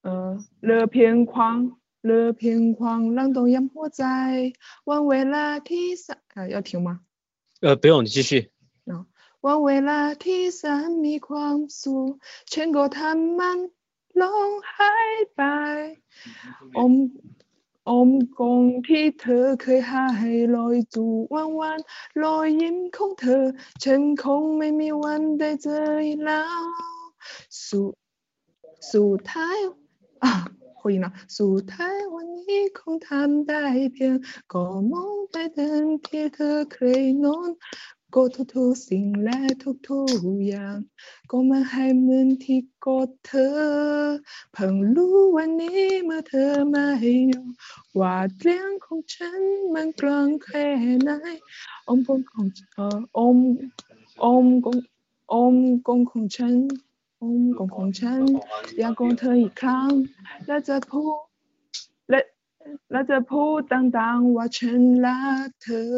[0.02, 4.52] 呃，乐片狂，乐片狂，浪冻烟火在，
[4.84, 6.16] 玩未来提上。
[6.34, 7.00] 啊，要停吗？
[7.60, 8.50] 呃，不用，你继续。
[9.44, 12.10] วันเวลาที่สันมีความสุข
[12.52, 13.58] ฉันก็ทำมัน
[14.20, 15.42] ลงหายไป
[16.78, 16.94] อม
[17.88, 21.78] อมกงที่เธอเคยให้ลอยจูวันวัน
[22.22, 23.44] รอยยิ้มของเธอ
[23.84, 26.62] ฉันคงไม่มีวันได้เจออีกแล้ว
[27.66, 27.82] สุ
[28.92, 29.58] สุดท้าย
[30.24, 30.32] อะ
[30.80, 34.16] คุยนะสุดท้ายวันนี้คงทำได้เพียง
[34.52, 37.50] ก็มองไปเดินที่เธอเคยนอน
[38.14, 38.22] ก็
[38.54, 39.38] ทุกๆสิ่งและ
[39.88, 40.76] ทุกๆอย่าง
[41.30, 43.50] ก็มาให้เหมือนที่กดเธอ
[44.52, 47.44] เพิ่งรู้วันนี้เมื่อเธอมาให้อยู่
[48.00, 49.42] ว่าเรื่องของฉัน
[49.74, 50.66] มันกลางแค่
[51.02, 51.10] ไหน
[51.88, 53.38] อมกงของเอออม
[54.24, 54.78] อมกง
[55.32, 55.56] อม
[55.88, 56.56] กงของฉัน
[57.22, 58.22] อมกงของฉัน
[58.78, 59.90] อยากกงเธออีกครั้ง
[60.46, 61.18] และจะพูด
[62.10, 62.20] และ
[62.90, 63.60] และจะพูด
[63.98, 65.94] ดังๆว่าฉันรักเธอ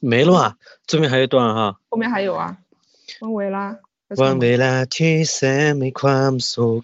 [0.00, 0.56] 没了啊，
[0.86, 1.78] 这边还有一段哈。
[1.90, 2.56] 后面还有啊，
[3.20, 3.64] วันเวลา
[4.20, 6.80] วันเวลาที่แสนมีความสุข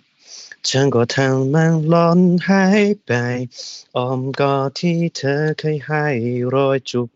[0.68, 3.10] ฉันก็ทำมันล้นหายไป
[3.96, 6.04] อ้อมกอดที่เธอเคยให้
[6.54, 7.08] รอยจุก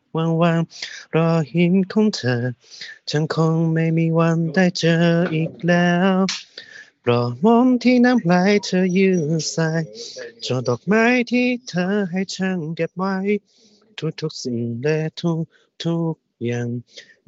[0.42, 2.42] ว่างๆรอหินของเธอ
[3.10, 5.04] ฉันคงไม่มีวันได้เจอ
[5.34, 6.14] อีกแล้ว
[7.04, 9.70] ปลอกมอมที่น้ำลายเธอยืดใส่
[10.44, 13.14] จอดอกไม้ที่เธอให้ฉันเก็บไว้
[14.20, 15.40] ทุกๆสิ่งและทุก
[15.83, 16.15] ทุก
[16.45, 16.67] อย่าง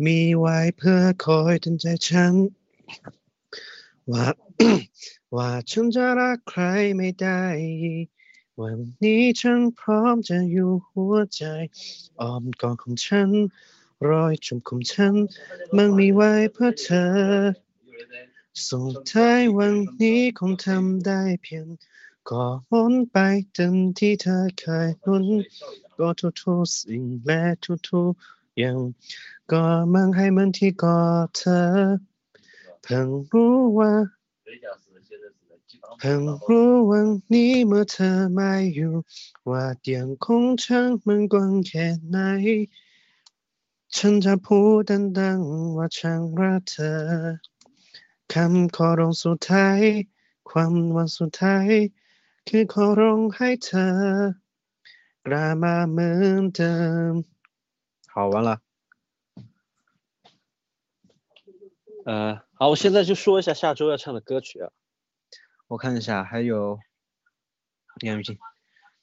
[0.05, 2.33] มีไว้เพื่อคอยเตือนใจฉัน
[4.11, 4.27] ว่า
[5.35, 6.61] ว่าฉันจะรักใคร
[6.97, 7.43] ไม่ได้
[8.59, 11.43] วันนี้ฉันพร้อมจะอยู่หัวใจ
[12.21, 13.29] อ้อมกอดของฉัน
[14.09, 15.15] รอยจุ่มคุมฉัน
[15.75, 17.11] มั่งมีไว้เพื่อเธอ
[18.67, 21.67] ส่งท้ายวันนี้คงทำได้เพียง
[22.29, 23.17] ก็หมุนไป
[23.53, 25.25] เต็มที่เธอเคยหนุน
[25.97, 27.41] ก็ทุกๆสิ่งและ
[27.89, 28.77] ทุกๆ ย่าง
[29.51, 29.63] ก็
[29.93, 31.59] มั่งให้มันที่กอดเธอ
[32.84, 33.91] เพิ่งรู้ว่า
[35.99, 38.93] เพิ่งรู้วันนี้เมื่อเธอไม่อยู่
[39.49, 42.17] ว่าเตียงของฉันมันกว้างแค่ไหน
[43.95, 44.59] ฉันจะพู
[44.89, 46.97] ดดังๆว่าฉันรักเธอ
[48.34, 49.81] คำขอร้องสุดท้าย
[50.49, 51.69] ความหวันสุดท้าย
[52.47, 53.88] คือขอร้องให้เธอ
[55.25, 56.75] กลับมาเหมือนเดิ
[57.11, 57.13] ม
[58.18, 58.61] 好完了
[62.03, 64.72] 呃，好，我现在就说一下下周要唱的歌曲啊。
[65.68, 66.80] 我看一下，还有
[67.99, 68.39] 杨雨静，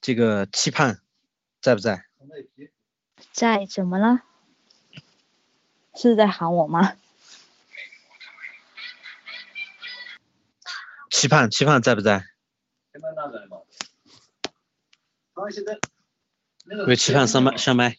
[0.01, 1.01] 这个期盼
[1.61, 2.07] 在不在？
[3.31, 4.23] 在，怎么了？
[5.95, 6.97] 是在喊我吗？
[11.13, 12.27] 期盼，期盼在不在？
[16.89, 17.97] 为期盼上麦上麦。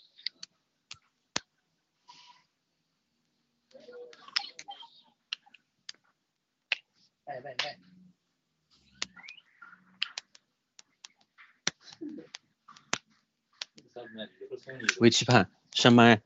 [14.99, 16.21] 为期盼上麦，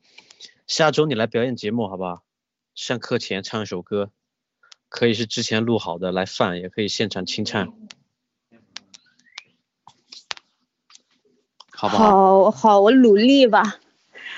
[0.68, 2.24] 下周你来表演节目好不好？
[2.76, 4.11] 上课前唱一首歌，
[4.88, 7.74] 可以是之前录好的来放，也可以现场清唱，
[11.72, 12.44] 好不好？
[12.44, 13.80] 好好，我努力吧。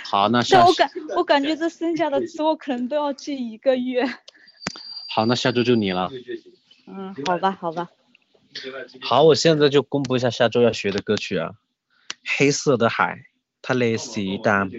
[0.05, 4.05] 好，那下但我感我感觉这剩下的词我可能都要记一个月。
[5.07, 6.09] 好，那下周就你了。
[6.87, 7.89] 嗯，好吧，好吧。
[9.01, 11.51] 好，我现在就公布一下下周要学的歌曲啊，
[12.37, 13.15] 《黑色的海》，
[13.71, 14.69] 它类似于但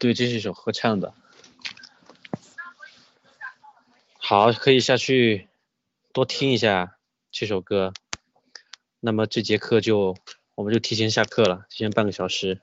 [0.00, 1.14] 对，这是一首合唱的。
[4.18, 5.48] 好，可以下去
[6.12, 6.98] 多听一下
[7.30, 7.92] 这首歌。
[8.98, 10.16] 那么这节课就
[10.56, 12.60] 我们就提前下课了，提前半个小时。